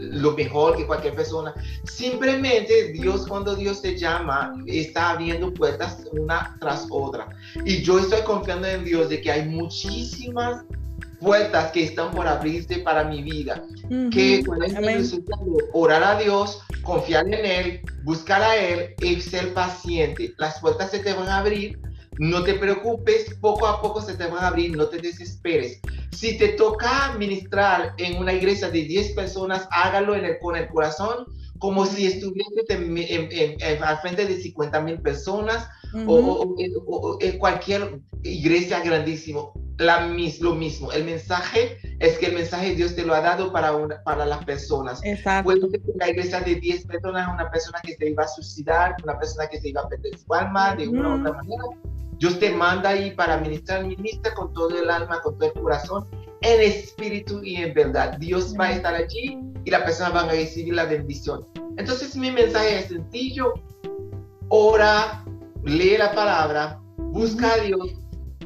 lo 0.00 0.32
mejor 0.32 0.76
que 0.76 0.86
cualquier 0.86 1.14
persona. 1.14 1.54
Simplemente 1.84 2.92
Dios, 2.92 3.26
cuando 3.28 3.54
Dios 3.54 3.82
te 3.82 3.96
llama, 3.96 4.54
está 4.66 5.10
abriendo 5.10 5.52
puertas 5.52 5.98
una 6.12 6.56
tras 6.58 6.86
otra. 6.90 7.28
Y 7.64 7.82
yo 7.82 7.98
estoy 7.98 8.22
confiando 8.22 8.66
en 8.66 8.84
Dios 8.84 9.10
de 9.10 9.20
que 9.20 9.30
hay 9.30 9.44
muchísimas 9.44 10.64
puertas 11.20 11.70
que 11.70 11.84
están 11.84 12.10
por 12.12 12.26
abrirse 12.26 12.78
para 12.78 13.04
mi 13.04 13.22
vida. 13.22 13.62
Que 14.10 14.42
con 14.44 14.58
orar 15.74 16.02
a 16.02 16.18
Dios, 16.18 16.60
confiar 16.82 17.26
en 17.26 17.44
Él, 17.44 17.80
buscar 18.02 18.42
a 18.42 18.56
Él 18.56 18.94
y 19.00 19.20
ser 19.20 19.52
paciente. 19.54 20.34
Las 20.38 20.58
puertas 20.58 20.90
se 20.90 21.00
te 21.00 21.12
van 21.12 21.28
a 21.28 21.38
abrir 21.38 21.78
no 22.18 22.42
te 22.42 22.54
preocupes, 22.54 23.36
poco 23.40 23.66
a 23.66 23.80
poco 23.80 24.00
se 24.02 24.14
te 24.14 24.26
van 24.26 24.44
a 24.44 24.48
abrir, 24.48 24.76
no 24.76 24.86
te 24.86 24.98
desesperes. 24.98 25.80
Si 26.12 26.36
te 26.36 26.48
toca 26.48 27.14
ministrar 27.18 27.94
en 27.98 28.18
una 28.18 28.32
iglesia 28.32 28.70
de 28.70 28.82
10 28.82 29.12
personas, 29.12 29.68
hágalo 29.70 30.16
en 30.16 30.24
el, 30.24 30.38
con 30.38 30.56
el 30.56 30.68
corazón, 30.68 31.26
como 31.58 31.86
si 31.86 32.06
estuviese 32.06 32.64
al 33.82 33.98
frente 33.98 34.26
de 34.26 34.40
50 34.40 34.80
mil 34.80 35.00
personas 35.00 35.68
o, 36.06 36.56
en 37.20 37.38
cualquier 37.38 38.00
iglesia 38.22 38.80
grandísimo. 38.80 39.52
La, 39.78 40.08
lo 40.40 40.56
mismo, 40.56 40.90
el 40.90 41.04
mensaje 41.04 41.78
es 42.00 42.18
que 42.18 42.26
el 42.26 42.34
mensaje 42.34 42.74
Dios 42.74 42.96
te 42.96 43.04
lo 43.04 43.14
ha 43.14 43.20
dado 43.20 43.52
para, 43.52 43.72
para 44.02 44.26
las 44.26 44.44
personas. 44.44 45.00
Exacto. 45.04 45.44
Puede 45.44 45.70
ser 45.70 45.80
una 45.94 46.08
iglesia 46.08 46.40
de 46.40 46.56
10 46.56 46.86
personas, 46.86 47.28
una 47.32 47.48
persona 47.48 47.78
que 47.84 47.94
se 47.94 48.10
iba 48.10 48.24
a 48.24 48.28
suicidar, 48.28 48.96
una 49.04 49.16
persona 49.16 49.46
que 49.46 49.60
se 49.60 49.68
iba 49.68 49.82
a 49.82 49.88
perder 49.88 50.18
su 50.18 50.34
alma 50.34 50.74
de 50.74 50.88
una 50.88 51.10
u 51.10 51.20
otra 51.20 51.32
manera 51.32 51.62
Dios 52.18 52.38
te 52.38 52.50
manda 52.50 52.90
ahí 52.90 53.12
para 53.12 53.38
ministrar, 53.38 53.84
ministra 53.84 54.34
con 54.34 54.52
todo 54.52 54.76
el 54.76 54.90
alma, 54.90 55.20
con 55.22 55.38
todo 55.38 55.52
el 55.54 55.60
corazón, 55.60 56.06
en 56.40 56.60
espíritu 56.60 57.42
y 57.42 57.56
en 57.56 57.74
verdad. 57.74 58.18
Dios 58.18 58.54
va 58.58 58.66
a 58.66 58.72
estar 58.72 58.94
allí 58.94 59.38
y 59.64 59.70
la 59.70 59.84
persona 59.84 60.10
va 60.10 60.20
a 60.22 60.28
recibir 60.28 60.74
la 60.74 60.84
bendición. 60.84 61.46
Entonces 61.76 62.16
mi 62.16 62.30
mensaje 62.30 62.80
es 62.80 62.86
sencillo, 62.86 63.54
ora, 64.48 65.24
lee 65.64 65.96
la 65.96 66.12
palabra, 66.12 66.80
busca 66.96 67.54
a 67.54 67.58
Dios 67.58 67.94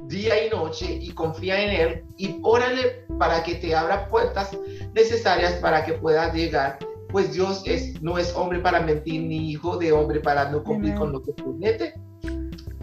día 0.08 0.46
y 0.46 0.50
noche 0.50 0.98
y 1.00 1.10
confía 1.12 1.62
en 1.62 1.70
Él 1.70 2.04
y 2.18 2.38
órale 2.42 3.06
para 3.18 3.42
que 3.42 3.54
te 3.54 3.74
abra 3.74 4.08
puertas 4.08 4.50
necesarias 4.94 5.54
para 5.54 5.84
que 5.84 5.94
puedas 5.94 6.34
llegar. 6.34 6.78
Pues 7.08 7.32
Dios 7.32 7.62
es, 7.66 8.00
no 8.02 8.18
es 8.18 8.34
hombre 8.34 8.58
para 8.60 8.80
mentir 8.80 9.22
ni 9.22 9.50
hijo 9.50 9.76
de 9.76 9.92
hombre 9.92 10.20
para 10.20 10.50
no 10.50 10.62
cumplir 10.62 10.94
con 10.94 11.12
lo 11.12 11.22
que 11.22 11.32
promete. 11.32 11.94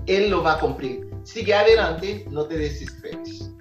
Él 0.09 0.31
lo 0.31 0.41
va 0.41 0.53
a 0.53 0.59
cumplir. 0.59 1.07
Sigue 1.23 1.53
adelante, 1.53 2.25
no 2.31 2.45
te 2.45 2.57
desesperes. 2.57 3.51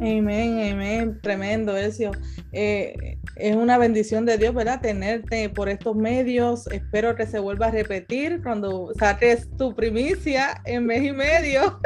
Amén, 0.00 0.72
amén, 0.72 1.20
tremendo, 1.22 1.76
Ezio. 1.76 2.12
Eh, 2.52 3.18
es 3.36 3.56
una 3.56 3.76
bendición 3.76 4.24
de 4.24 4.38
Dios, 4.38 4.54
¿verdad? 4.54 4.80
Tenerte 4.80 5.50
por 5.50 5.68
estos 5.68 5.94
medios. 5.94 6.66
Espero 6.68 7.14
que 7.14 7.26
se 7.26 7.38
vuelva 7.38 7.66
a 7.66 7.70
repetir 7.70 8.42
cuando 8.42 8.92
saques 8.98 9.48
tu 9.58 9.74
primicia 9.74 10.62
en 10.64 10.86
mes 10.86 11.02
y 11.02 11.12
medio. 11.12 11.78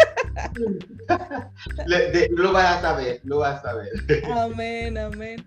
lo 2.30 2.52
vas 2.52 2.76
a 2.76 2.80
saber, 2.80 3.20
lo 3.24 3.38
vas 3.38 3.58
a 3.58 3.70
saber. 3.70 3.88
Amén, 4.30 4.98
amén. 4.98 5.44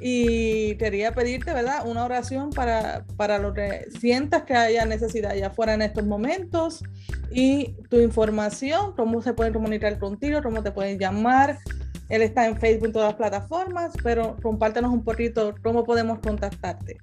Y 0.00 0.76
quería 0.76 1.14
pedirte, 1.14 1.52
¿verdad? 1.52 1.86
Una 1.86 2.04
oración 2.04 2.50
para, 2.50 3.04
para 3.16 3.38
lo 3.38 3.54
que 3.54 3.86
sientas 3.98 4.44
que 4.44 4.54
haya 4.54 4.84
necesidad 4.84 5.34
ya 5.34 5.50
fuera 5.50 5.74
en 5.74 5.82
estos 5.82 6.04
momentos 6.04 6.82
y 7.30 7.74
tu 7.88 8.00
información, 8.00 8.94
cómo 8.96 9.22
se 9.22 9.34
pueden 9.34 9.52
comunicar 9.52 9.98
contigo, 9.98 10.42
cómo 10.42 10.62
te 10.62 10.70
pueden 10.70 10.98
llamar. 10.98 11.58
Él 12.08 12.22
está 12.22 12.46
en 12.46 12.56
Facebook 12.58 12.86
en 12.86 12.92
todas 12.92 13.08
las 13.08 13.16
plataformas, 13.16 13.92
pero 14.02 14.36
compártenos 14.42 14.92
un 14.92 15.02
poquito 15.02 15.54
cómo 15.62 15.84
podemos 15.84 16.20
contactarte. 16.20 16.98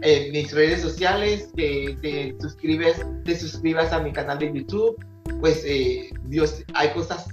en, 0.03 0.33
mis 0.33 0.53
redes 0.53 0.81
sociales, 0.81 1.51
que 1.57 1.97
te 2.03 2.37
suscribes, 2.41 3.01
te 3.25 3.37
suscribas 3.37 3.93
a 3.93 4.01
mi 4.01 4.13
canal 4.13 4.39
de 4.39 4.53
YouTube 4.53 4.97
pues 5.41 5.63
eh, 5.67 6.11
Dios, 6.25 6.63
hay 6.75 6.91
cosas 6.91 7.29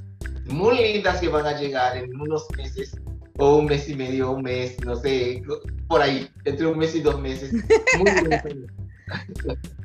muy 0.46 0.78
lindas 0.78 1.20
que 1.20 1.28
van 1.30 1.46
a 1.46 1.60
llegar 1.60 1.98
en 1.98 2.14
unos 2.20 2.48
meses 2.58 2.96
o 3.38 3.58
un 3.58 3.66
mes 3.66 3.90
y 3.90 3.96
medio, 3.96 4.32
un 4.32 4.44
mes, 4.44 4.78
no 4.86 4.96
sé, 4.96 5.42
por 5.88 6.02
ahí, 6.02 6.30
entre 6.46 6.68
un 6.68 6.78
mes 6.78 6.96
y 6.96 7.02
dos 7.02 7.20
meses. 7.20 7.52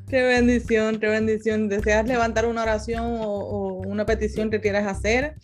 qué 0.09 0.22
bendición, 0.22 0.98
qué 0.98 1.07
bendición. 1.07 1.68
¿Deseas 1.68 2.07
levantar 2.07 2.46
una 2.46 2.62
oración 2.62 3.18
o, 3.20 3.83
una 3.87 4.05
petición 4.07 4.50
que 4.50 4.61
quieras 4.61 4.87
hacer 4.87 5.37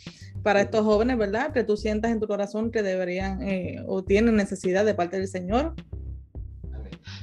para 0.43 0.61
estos 0.61 0.85
jóvenes, 0.85 1.19
verdad? 1.19 1.53
Que 1.53 1.65
tú 1.65 1.77
sientas 1.77 2.11
en 2.11 2.21
tu 2.21 2.27
corazón 2.27 2.71
que 2.71 2.83
deberían 2.83 3.43
eh, 3.43 3.83
o 3.87 4.03
tienen 4.03 4.37
necesidad 4.37 4.85
de 4.85 4.95
parte 4.95 5.17
del 5.17 5.29
Señor. 5.29 5.75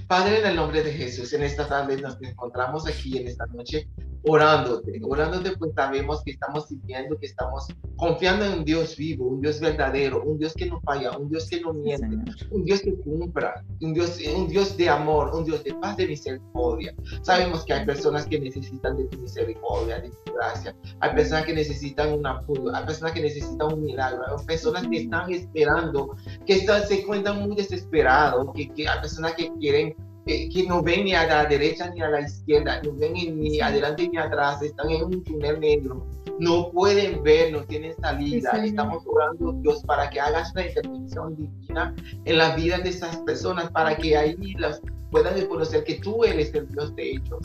Padre, 0.09 0.39
en 0.39 0.45
el 0.47 0.55
nombre 0.55 0.81
de 0.81 0.91
Jesús, 0.91 1.33
en 1.33 1.43
esta 1.43 1.67
tarde 1.67 2.01
nos 2.01 2.19
encontramos 2.23 2.87
aquí 2.87 3.19
en 3.19 3.27
esta 3.27 3.45
noche 3.45 3.87
orándote, 4.23 4.99
orándote 5.03 5.55
pues 5.57 5.71
sabemos 5.75 6.23
que 6.23 6.31
estamos 6.31 6.67
sintiendo, 6.67 7.17
que 7.19 7.27
estamos 7.27 7.67
confiando 7.95 8.45
en 8.45 8.53
un 8.53 8.65
Dios 8.65 8.97
vivo, 8.97 9.27
un 9.27 9.39
Dios 9.39 9.59
verdadero, 9.59 10.23
un 10.23 10.39
Dios 10.39 10.53
que 10.55 10.65
no 10.65 10.81
falla, 10.81 11.15
un 11.17 11.29
Dios 11.29 11.47
que 11.47 11.61
no 11.61 11.73
miente, 11.73 12.07
un 12.49 12.65
Dios 12.65 12.81
que 12.81 12.95
cumpla, 12.95 13.63
un 13.81 13.93
Dios, 13.93 14.19
un 14.35 14.47
Dios 14.47 14.75
de 14.77 14.89
amor, 14.89 15.33
un 15.33 15.45
Dios 15.45 15.63
de 15.63 15.73
paz, 15.75 15.95
de 15.97 16.07
misericordia. 16.07 16.93
Sabemos 17.21 17.63
que 17.63 17.73
hay 17.73 17.85
personas 17.85 18.25
que 18.25 18.39
necesitan 18.39 18.97
de 18.97 19.05
tu 19.05 19.19
misericordia, 19.19 19.99
de 19.99 20.09
tu 20.09 20.33
gracia, 20.33 20.75
hay 21.01 21.15
personas 21.15 21.45
que 21.45 21.53
necesitan 21.53 22.13
un 22.13 22.25
apoyo, 22.25 22.75
hay 22.75 22.85
personas 22.85 23.13
que 23.13 23.21
necesitan 23.21 23.73
un 23.73 23.83
milagro, 23.83 24.23
hay 24.27 24.45
personas 24.45 24.87
que 24.87 25.03
están 25.03 25.31
esperando, 25.31 26.15
que 26.45 26.53
están, 26.53 26.85
se 26.87 27.01
encuentran 27.01 27.41
muy 27.41 27.55
desesperados, 27.55 28.47
que, 28.55 28.69
que 28.69 28.87
hay 28.87 28.99
personas 28.99 29.33
que 29.33 29.51
quieren 29.59 29.95
que, 30.25 30.65
no 30.67 30.81
ven 30.81 31.05
ni 31.05 31.13
a 31.13 31.25
la 31.25 31.45
derecha 31.45 31.89
ni 31.89 32.01
a 32.01 32.09
la 32.09 32.21
izquierda, 32.21 32.81
no 32.83 32.93
ven 32.93 33.13
ni 33.13 33.59
adelante 33.59 34.07
ni 34.07 34.17
atrás, 34.17 34.61
están 34.61 34.89
en 34.91 35.03
un 35.03 35.23
túnel 35.23 35.59
negro, 35.59 36.05
no 36.39 36.71
pueden 36.71 37.21
ver, 37.21 37.51
no 37.51 37.63
tienen 37.63 37.93
salida. 37.99 38.51
Estamos 38.63 39.03
orando, 39.05 39.53
Dios, 39.61 39.83
para 39.83 40.09
que 40.09 40.19
hagas 40.19 40.51
una 40.53 40.67
intervención 40.67 41.35
divina 41.35 41.95
en 42.25 42.37
la 42.37 42.55
vida 42.55 42.77
de 42.79 42.89
esas 42.89 43.17
personas, 43.17 43.69
para 43.71 43.95
que 43.95 44.15
ahí 44.15 44.35
las 44.57 44.81
puedan 45.11 45.33
reconocer 45.33 45.83
que 45.83 45.95
tú 45.95 46.23
eres 46.23 46.53
el 46.53 46.67
Dios 46.69 46.95
de 46.95 47.11
ellos. 47.11 47.39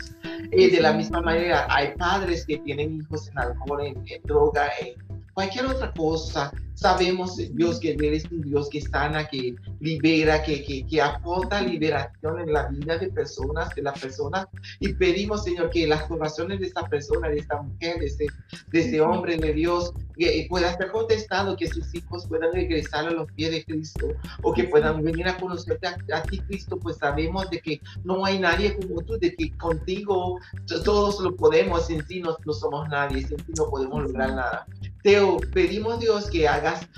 Eh, 0.53 0.71
de 0.71 0.81
la 0.81 0.93
misma 0.93 1.21
manera, 1.23 1.67
hay 1.71 1.95
padres 1.97 2.47
que 2.47 2.59
tienen 2.59 3.01
hijos 3.01 3.29
en 3.29 3.39
alcohol, 3.39 3.85
en, 3.85 3.97
en 4.07 4.23
droga, 4.23 4.69
en 4.81 4.95
cualquier 5.35 5.67
otra 5.67 5.93
cosa, 5.93 6.53
sabemos, 6.75 7.37
Dios, 7.37 7.81
que 7.81 7.93
eres 7.93 8.25
un 8.31 8.43
Dios 8.43 8.69
que 8.69 8.81
sana, 8.81 9.27
que 9.27 9.55
libera, 9.81 10.43
que, 10.43 10.65
que, 10.65 10.87
que, 10.87 11.01
aporta 11.01 11.61
liberación 11.61 12.41
en 12.41 12.53
la 12.53 12.69
vida 12.69 12.99
de 12.99 13.09
personas, 13.11 13.75
de 13.75 13.83
las 13.83 13.99
personas. 14.01 14.47
Y 14.81 14.93
pedimos, 14.95 15.45
Señor, 15.45 15.71
que 15.71 15.87
las 15.87 16.11
oraciones 16.11 16.61
de 16.61 16.67
esta 16.67 16.87
persona, 16.87 17.29
de 17.29 17.39
esta 17.39 17.63
mujer, 17.63 17.99
de 17.99 18.07
ese, 18.07 18.27
de 18.69 18.81
ese 18.81 19.01
hombre 19.01 19.37
de 19.37 19.53
Dios, 19.53 19.93
que 20.17 20.47
pueda 20.49 20.77
ser 20.77 20.91
contestado, 20.91 21.57
que 21.57 21.69
sus 21.69 21.93
hijos 21.95 22.27
puedan 22.27 22.53
regresar 22.53 23.07
a 23.07 23.11
los 23.11 23.31
pies 23.33 23.51
de 23.51 23.65
Cristo 23.65 24.09
o 24.43 24.53
que 24.53 24.65
puedan 24.65 25.03
venir 25.03 25.29
a 25.29 25.37
conocerte 25.37 25.89
a, 25.89 26.23
ti, 26.23 26.39
Cristo, 26.41 26.79
pues 26.79 26.97
sabemos 26.99 27.51
de 27.51 27.61
que 27.61 27.81
no 28.05 28.25
hay 28.25 28.39
nadie 28.39 28.77
como 28.77 29.01
tú, 29.03 29.19
de 29.19 29.35
que 29.35 29.57
contigo 29.57 30.39
todos 30.85 31.21
lo 31.21 31.35
podemos, 31.35 31.87
sin 31.87 32.05
ti 32.07 32.21
no, 32.21 32.37
no 32.45 32.53
somos 32.53 32.89
nadie, 32.89 33.27
sin 33.27 33.37
ti 33.39 33.53
no 33.57 33.69
podemos 33.69 34.05
lograr 34.05 34.35
nada. 34.35 34.67
Te 35.05 35.21
pedimos, 35.53 36.01
Dios, 36.01 36.31
que 36.31 36.49
hagas 36.49 36.89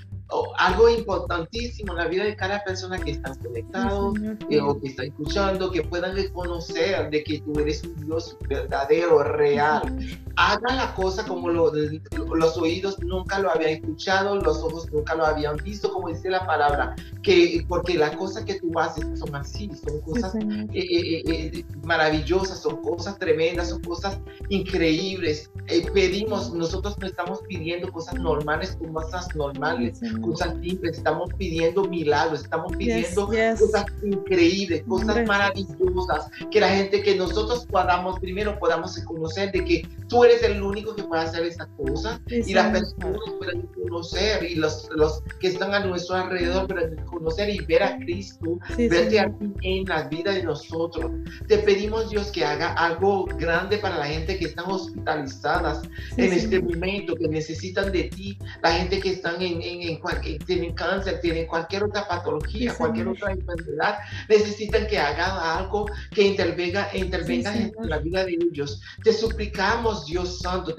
algo 0.59 0.89
importantísimo 0.89 1.93
en 1.93 1.99
la 1.99 2.09
vida 2.09 2.25
de 2.25 2.35
cada 2.35 2.63
persona 2.65 2.99
que 2.99 3.13
está 3.13 3.35
conectado 3.37 4.13
eh, 4.51 4.61
o 4.61 4.81
que 4.81 4.89
está 4.89 5.05
escuchando, 5.05 5.71
que 5.71 5.83
puedan 5.83 6.17
reconocer 6.17 7.11
de 7.11 7.23
que 7.23 7.41
tú 7.41 7.59
eres 7.61 7.85
un 7.85 8.07
Dios 8.07 8.37
verdadero, 8.49 9.23
real. 9.23 9.99
Haga 10.37 10.75
la 10.75 10.95
cosa 10.95 11.25
como 11.25 11.49
lo, 11.49 11.73
los 11.73 12.57
oídos 12.59 12.99
nunca 12.99 13.39
lo 13.39 13.51
habían 13.51 13.71
escuchado, 13.71 14.37
los 14.37 14.59
ojos 14.59 14.93
nunca 14.93 15.15
lo 15.15 15.25
habían 15.25 15.57
visto, 15.59 15.91
como 15.91 16.09
dice 16.09 16.29
la 16.29 16.45
palabra, 16.45 16.95
que 17.23 17.65
porque 17.69 17.95
las 17.95 18.15
cosas 18.17 18.45
que 18.45 18.61
tú 18.61 18.79
haces 18.79 19.19
son 19.19 19.35
así, 19.35 19.71
son 19.83 20.01
cosas 20.03 20.35
eh, 20.35 20.69
eh, 20.75 21.65
maravillosas, 21.85 22.61
son 22.61 22.83
cosas 22.83 23.19
tremendas, 23.19 23.71
son 23.71 23.83
cosas 23.83 24.19
increíbles. 24.51 25.51
pedimos, 25.95 26.53
nosotros 26.53 26.99
no 26.99 27.07
estamos 27.07 27.41
pidiendo 27.49 27.91
cosas 27.91 28.17
normales, 28.17 28.77
cosas 28.93 29.35
normales 29.35 30.01
cosas 30.21 30.55
simples, 30.61 30.99
estamos 30.99 31.31
pidiendo 31.37 31.85
milagros, 31.85 32.43
estamos 32.43 32.77
pidiendo 32.77 33.27
cosas 33.27 33.87
increíbles, 34.03 34.83
cosas 34.89 35.27
maravillosas, 35.27 36.31
que 36.51 36.61
la 36.61 36.71
gente, 36.71 37.03
que 37.03 37.17
nosotros 37.17 37.67
podamos, 37.67 38.19
primero 38.21 38.59
podamos 38.59 38.99
conocer 39.01 39.53
de 39.53 39.65
que 39.65 39.89
tú 40.09 40.25
eres 40.25 40.43
el 40.43 40.63
único 40.63 40.95
que 40.95 41.03
puede 41.03 41.23
hacer 41.23 41.45
esa 41.45 41.67
cosa 41.77 42.21
y 42.29 42.53
las 42.53 42.73
personas 42.73 43.21
puedan 43.39 43.63
conocer 43.63 44.45
y 44.45 44.55
los, 44.57 44.89
los 44.95 45.23
que 45.41 45.49
están 45.49 45.75
a 45.75 45.81
nuestro 45.81 46.17
alrededor 46.17 46.67
puedan 46.69 46.97
conocer 47.07 47.51
y 47.51 47.59
ver 47.65 47.83
a 47.83 47.99
Cristo, 47.99 48.59
verte 48.77 49.21
aquí 49.21 49.53
en 49.63 49.85
la 49.85 50.05
vida 50.09 50.33
de 50.33 50.43
nosotros. 50.43 51.11
Te 51.49 51.59
pedimos 51.59 52.11
Dios 52.11 52.31
que 52.31 52.45
haga 52.45 52.73
algo 52.75 53.27
grande 53.39 53.79
para 53.79 53.99
la 53.99 54.07
gente 54.07 54.39
que 54.39 54.47
están 54.47 54.67
hospitalizadas 54.67 55.83
en 56.17 56.33
este 56.33 56.61
momento, 56.61 57.15
que 57.17 57.29
necesitan 57.29 57.93
de 57.93 58.05
ti, 58.05 58.39
la 58.63 58.73
gente 58.73 59.01
que 59.01 59.11
están 59.11 59.41
en, 59.43 59.63
en, 59.63 59.83
en 59.83 59.99
que 60.15 60.39
tienen 60.39 60.75
cáncer, 60.75 61.21
tienen 61.21 61.47
cualquier 61.47 61.85
otra 61.85 62.07
patología, 62.07 62.75
cualquier 62.75 63.09
otra 63.09 63.33
enfermedad, 63.33 63.99
necesitan 64.29 64.87
que 64.87 64.99
haga 64.99 65.57
algo 65.57 65.87
que 66.11 66.23
intervenga, 66.23 66.89
intervenga 66.95 67.55
en 67.55 67.73
la 67.83 67.99
vida 67.99 68.25
de 68.25 68.39
ellos. 68.51 68.81
Te 69.03 69.13
suplicamos, 69.13 70.07
Dios 70.07 70.41
Santo, 70.41 70.75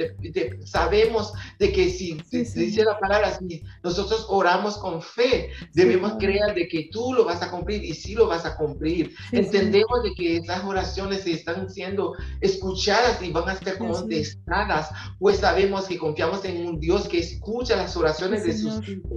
sabemos 0.63 1.33
de 1.59 1.71
que 1.71 1.89
si 1.89 2.17
dice 2.31 2.83
la 2.83 2.99
palabra, 2.99 3.37
si 3.37 3.63
nosotros 3.83 4.25
oramos 4.29 4.77
con 4.77 5.01
fe, 5.01 5.51
debemos 5.73 6.13
creer 6.19 6.53
de 6.55 6.67
que 6.67 6.89
tú 6.91 7.13
lo 7.13 7.25
vas 7.25 7.41
a 7.41 7.51
cumplir 7.51 7.83
y 7.83 7.93
sí 7.93 8.15
lo 8.15 8.27
vas 8.27 8.45
a 8.45 8.55
cumplir. 8.55 9.13
Entendemos 9.31 10.03
de 10.03 10.13
que 10.15 10.37
esas 10.37 10.63
oraciones 10.63 11.25
están 11.25 11.69
siendo 11.69 12.15
escuchadas 12.41 13.21
y 13.21 13.31
van 13.31 13.49
a 13.49 13.55
ser 13.55 13.77
contestadas, 13.77 14.89
pues 15.19 15.37
sabemos 15.37 15.85
que 15.85 15.97
confiamos 15.97 16.43
en 16.45 16.65
un 16.65 16.79
Dios 16.79 17.07
que 17.07 17.19
escucha 17.19 17.75
las 17.75 17.95
oraciones 17.95 18.43
de 18.43 18.57
sus 18.57 18.87
hijos 18.87 19.16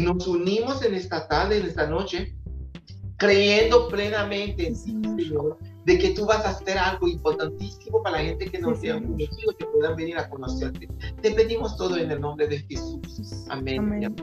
nos 0.00 0.26
unimos 0.26 0.82
en 0.84 0.94
esta 0.94 1.26
tarde, 1.28 1.58
en 1.58 1.66
esta 1.66 1.86
noche, 1.86 2.34
creyendo 3.16 3.88
plenamente 3.88 4.68
en 4.68 4.74
ti, 4.74 5.24
Señor, 5.24 5.58
de 5.84 5.98
que 5.98 6.10
tú 6.10 6.26
vas 6.26 6.44
a 6.44 6.50
hacer 6.50 6.76
algo 6.78 7.08
importantísimo 7.08 8.02
para 8.02 8.18
la 8.18 8.24
gente 8.24 8.46
que 8.46 8.58
nos 8.58 8.78
ha 8.78 8.94
conocido, 8.94 9.56
que 9.58 9.66
puedan 9.66 9.96
venir 9.96 10.18
a 10.18 10.28
conocerte. 10.28 10.88
Te 11.22 11.30
pedimos 11.30 11.76
todo 11.76 11.96
en 11.96 12.10
el 12.10 12.20
nombre 12.20 12.48
de 12.48 12.58
Jesús. 12.60 13.46
Amén. 13.48 14.14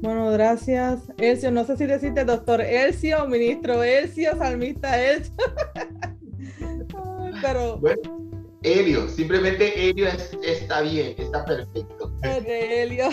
Bueno, 0.00 0.30
gracias. 0.30 1.00
Elcio, 1.18 1.50
no 1.50 1.64
sé 1.64 1.76
si 1.76 1.86
decirte 1.86 2.24
doctor 2.24 2.60
Elcio, 2.60 3.26
ministro 3.26 3.82
Elcio, 3.82 4.36
salmista 4.36 5.00
Elcio. 5.02 5.34
pero... 7.42 7.78
Bueno 7.78 8.17
Helio, 8.62 9.08
simplemente 9.08 9.88
Helio 9.88 10.08
está 10.42 10.80
bien, 10.80 11.14
está 11.16 11.44
perfecto. 11.44 12.12
Helio, 12.22 13.08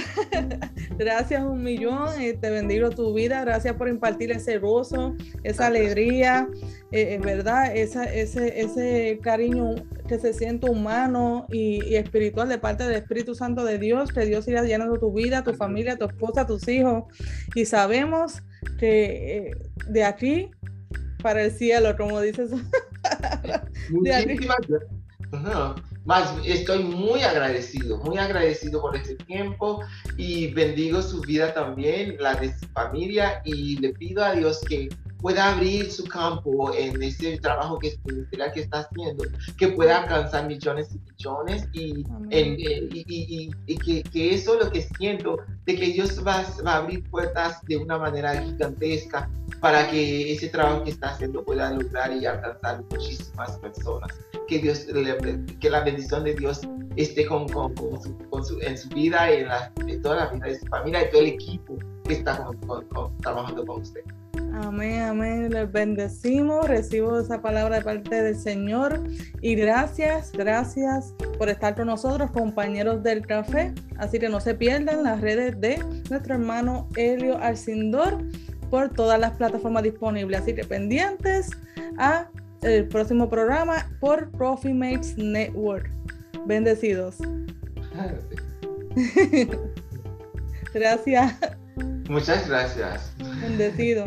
gracias 0.98 1.44
un 1.44 1.62
millón, 1.62 2.20
eh, 2.20 2.34
te 2.34 2.50
bendigo 2.50 2.90
tu 2.90 3.14
vida, 3.14 3.42
gracias 3.42 3.76
por 3.76 3.88
impartir 3.88 4.32
ese 4.32 4.58
gozo, 4.58 5.16
esa 5.44 5.68
alegría, 5.68 6.50
eh, 6.92 7.20
verdad, 7.24 7.76
esa, 7.76 8.06
ese, 8.06 8.60
ese 8.60 9.20
cariño 9.22 9.76
que 10.08 10.18
se 10.18 10.34
siente 10.34 10.68
humano 10.68 11.46
y, 11.52 11.94
espiritual 11.94 12.50
de 12.50 12.58
parte 12.58 12.84
del 12.84 12.96
Espíritu 12.96 13.36
Santo 13.36 13.64
de 13.64 13.78
Dios, 13.78 14.12
que 14.12 14.26
Dios 14.26 14.48
irá 14.48 14.64
llenando 14.64 14.98
tu 14.98 15.14
vida, 15.14 15.44
tu 15.44 15.54
familia, 15.54 15.96
tu 15.96 16.06
esposa, 16.06 16.48
tus 16.48 16.68
hijos, 16.68 17.04
y 17.54 17.66
sabemos 17.66 18.42
que 18.80 19.38
eh, 19.38 19.52
de 19.88 20.04
aquí 20.04 20.50
para 21.22 21.44
el 21.44 21.52
cielo, 21.52 21.96
como 21.96 22.20
dices. 22.20 22.50
Muchísimas 23.92 24.58
gracias 24.68 24.95
más, 26.06 26.34
estoy 26.46 26.84
muy 26.84 27.22
agradecido, 27.22 27.98
muy 27.98 28.18
agradecido 28.18 28.82
por 28.82 28.96
este 28.96 29.16
tiempo 29.16 29.82
y 30.18 30.54
bendigo 30.54 31.02
su 31.02 31.22
vida 31.22 31.54
también, 31.54 32.18
la 32.20 32.36
de 32.36 32.58
su 32.58 32.68
familia 32.68 33.42
y 33.44 33.78
le 33.80 33.90
pido 33.90 34.24
a 34.24 34.34
Dios 34.34 34.62
que 34.68 34.90
pueda 35.26 35.54
abrir 35.54 35.92
su 35.92 36.04
campo 36.04 36.72
en 36.76 37.02
ese 37.02 37.40
trabajo 37.40 37.80
que, 37.80 37.98
que 38.54 38.60
está 38.62 38.80
haciendo, 38.80 39.24
que 39.58 39.70
pueda 39.70 40.04
alcanzar 40.04 40.46
millones 40.46 40.90
y 40.94 41.00
millones 41.00 41.68
y, 41.74 42.06
y, 42.30 43.52
y, 43.66 43.78
que, 43.78 44.04
que, 44.04 44.36
eso 44.36 44.60
es 44.60 44.66
lo 44.66 44.72
que 44.72 44.84
siento, 44.84 45.40
de 45.66 45.76
que 45.76 45.88
Dios 45.88 46.22
va, 46.26 46.46
va, 46.64 46.74
a 46.74 46.78
abrir 46.78 47.04
puertas 47.10 47.60
de 47.66 47.78
una 47.78 47.98
manera 47.98 48.40
gigantesca 48.40 49.28
para 49.60 49.90
que 49.90 50.34
ese 50.34 50.50
trabajo 50.50 50.84
que 50.84 50.92
está 50.92 51.10
haciendo 51.10 51.44
pueda 51.44 51.72
lograr 51.72 52.14
y 52.14 52.28
alcanzar 52.28 52.84
muchísimas 52.92 53.58
personas. 53.58 54.12
Que, 54.48 54.60
Dios, 54.60 54.86
que 55.60 55.70
la 55.70 55.84
bendición 55.84 56.24
de 56.24 56.36
Dios 56.36 56.62
esté 56.96 57.26
con, 57.26 57.48
con, 57.50 57.74
con, 57.74 58.46
su, 58.46 58.60
en 58.62 58.78
su 58.78 58.90
vida, 58.90 59.32
en, 59.32 59.48
la, 59.48 59.72
en 59.88 60.02
toda 60.02 60.16
la 60.16 60.28
vida 60.28 60.46
de 60.48 60.60
su 60.60 60.66
familia 60.68 61.04
y 61.04 61.12
todo 61.12 61.22
el 61.22 61.28
equipo 61.28 61.78
que 62.04 62.14
está 62.14 62.48
trabajando 63.22 63.66
con 63.66 63.82
usted. 63.82 64.02
Amén, 64.54 65.02
amén. 65.02 65.52
Les 65.52 65.70
bendecimos. 65.70 66.68
Recibo 66.68 67.20
esa 67.20 67.42
palabra 67.42 67.78
de 67.78 67.82
parte 67.84 68.24
del 68.24 68.36
Señor. 68.36 69.04
Y 69.42 69.56
gracias, 69.56 70.32
gracias 70.32 71.14
por 71.38 71.50
estar 71.50 71.76
con 71.76 71.88
nosotros, 71.88 72.32
compañeros 72.32 73.04
del 73.04 73.26
café. 73.26 73.74
Así 73.98 74.18
que 74.18 74.30
no 74.30 74.40
se 74.40 74.56
pierdan 74.56 75.04
las 75.04 75.20
redes 75.20 75.60
de 75.60 75.80
nuestro 76.10 76.36
hermano 76.36 76.88
Helio 76.96 77.38
Alcindor 77.40 78.24
por 78.70 78.90
todas 78.94 79.20
las 79.20 79.36
plataformas 79.36 79.84
disponibles. 79.84 80.42
Así 80.42 80.56
que 80.56 80.64
pendientes 80.64 81.50
a 81.98 82.30
el 82.62 82.88
próximo 82.88 83.30
programa 83.30 83.90
por 84.00 84.32
Coffee 84.32 84.74
Mates 84.74 85.18
Network. 85.18 85.90
Bendecidos. 86.46 87.18
gracias. 90.74 91.34
Muchas 92.08 92.48
gracias. 92.48 93.12
Bendecido. 93.42 94.06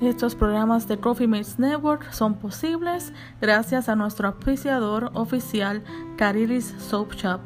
Estos 0.00 0.36
programas 0.36 0.86
de 0.86 0.98
Coffee 0.98 1.26
Mates 1.26 1.58
Network 1.58 2.12
son 2.12 2.34
posibles 2.34 3.12
gracias 3.40 3.88
a 3.88 3.96
nuestro 3.96 4.28
auspiciador 4.28 5.10
oficial 5.14 5.82
Carilis 6.16 6.72
Soap 6.78 7.14
Shop, 7.14 7.40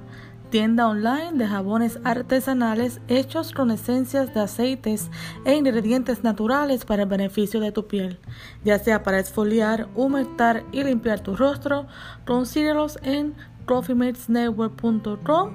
tienda 0.51 0.87
online 0.87 1.33
de 1.33 1.47
jabones 1.47 1.99
artesanales 2.05 3.01
hechos 3.09 3.53
con 3.53 3.71
esencias 3.71 4.35
de 4.35 4.41
aceites 4.41 5.11
e 5.47 5.55
ingredientes 5.55 6.25
naturales 6.25 6.85
para 6.85 7.05
el 7.05 7.09
beneficio 7.09 7.59
de 7.59 7.73
tu 7.73 7.87
piel, 7.87 8.21
ya 8.63 8.79
sea 8.79 9.03
para 9.03 9.19
exfoliar, 9.19 9.89
humectar 9.95 10.63
y 10.73 10.85
limpiar 10.85 11.21
tu 11.21 11.35
rostro. 11.35 11.87
Consíguelos 12.27 12.99
en 13.03 13.35
coffeematesnetwork.com 13.65 15.53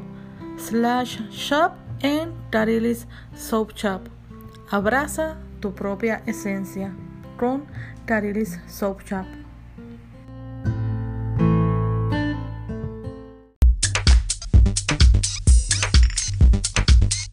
slash 0.58 1.22
shop 1.30 1.74
en 2.00 2.34
Carilis 2.50 3.08
Soap 3.36 3.74
Shop. 3.76 4.02
Abraza 4.72 5.38
tu 5.60 5.74
propia 5.74 6.22
esencia 6.26 6.93
con 7.38 7.65
Carilis 8.06 8.60
Soap 8.67 9.02
Shop. 9.04 9.47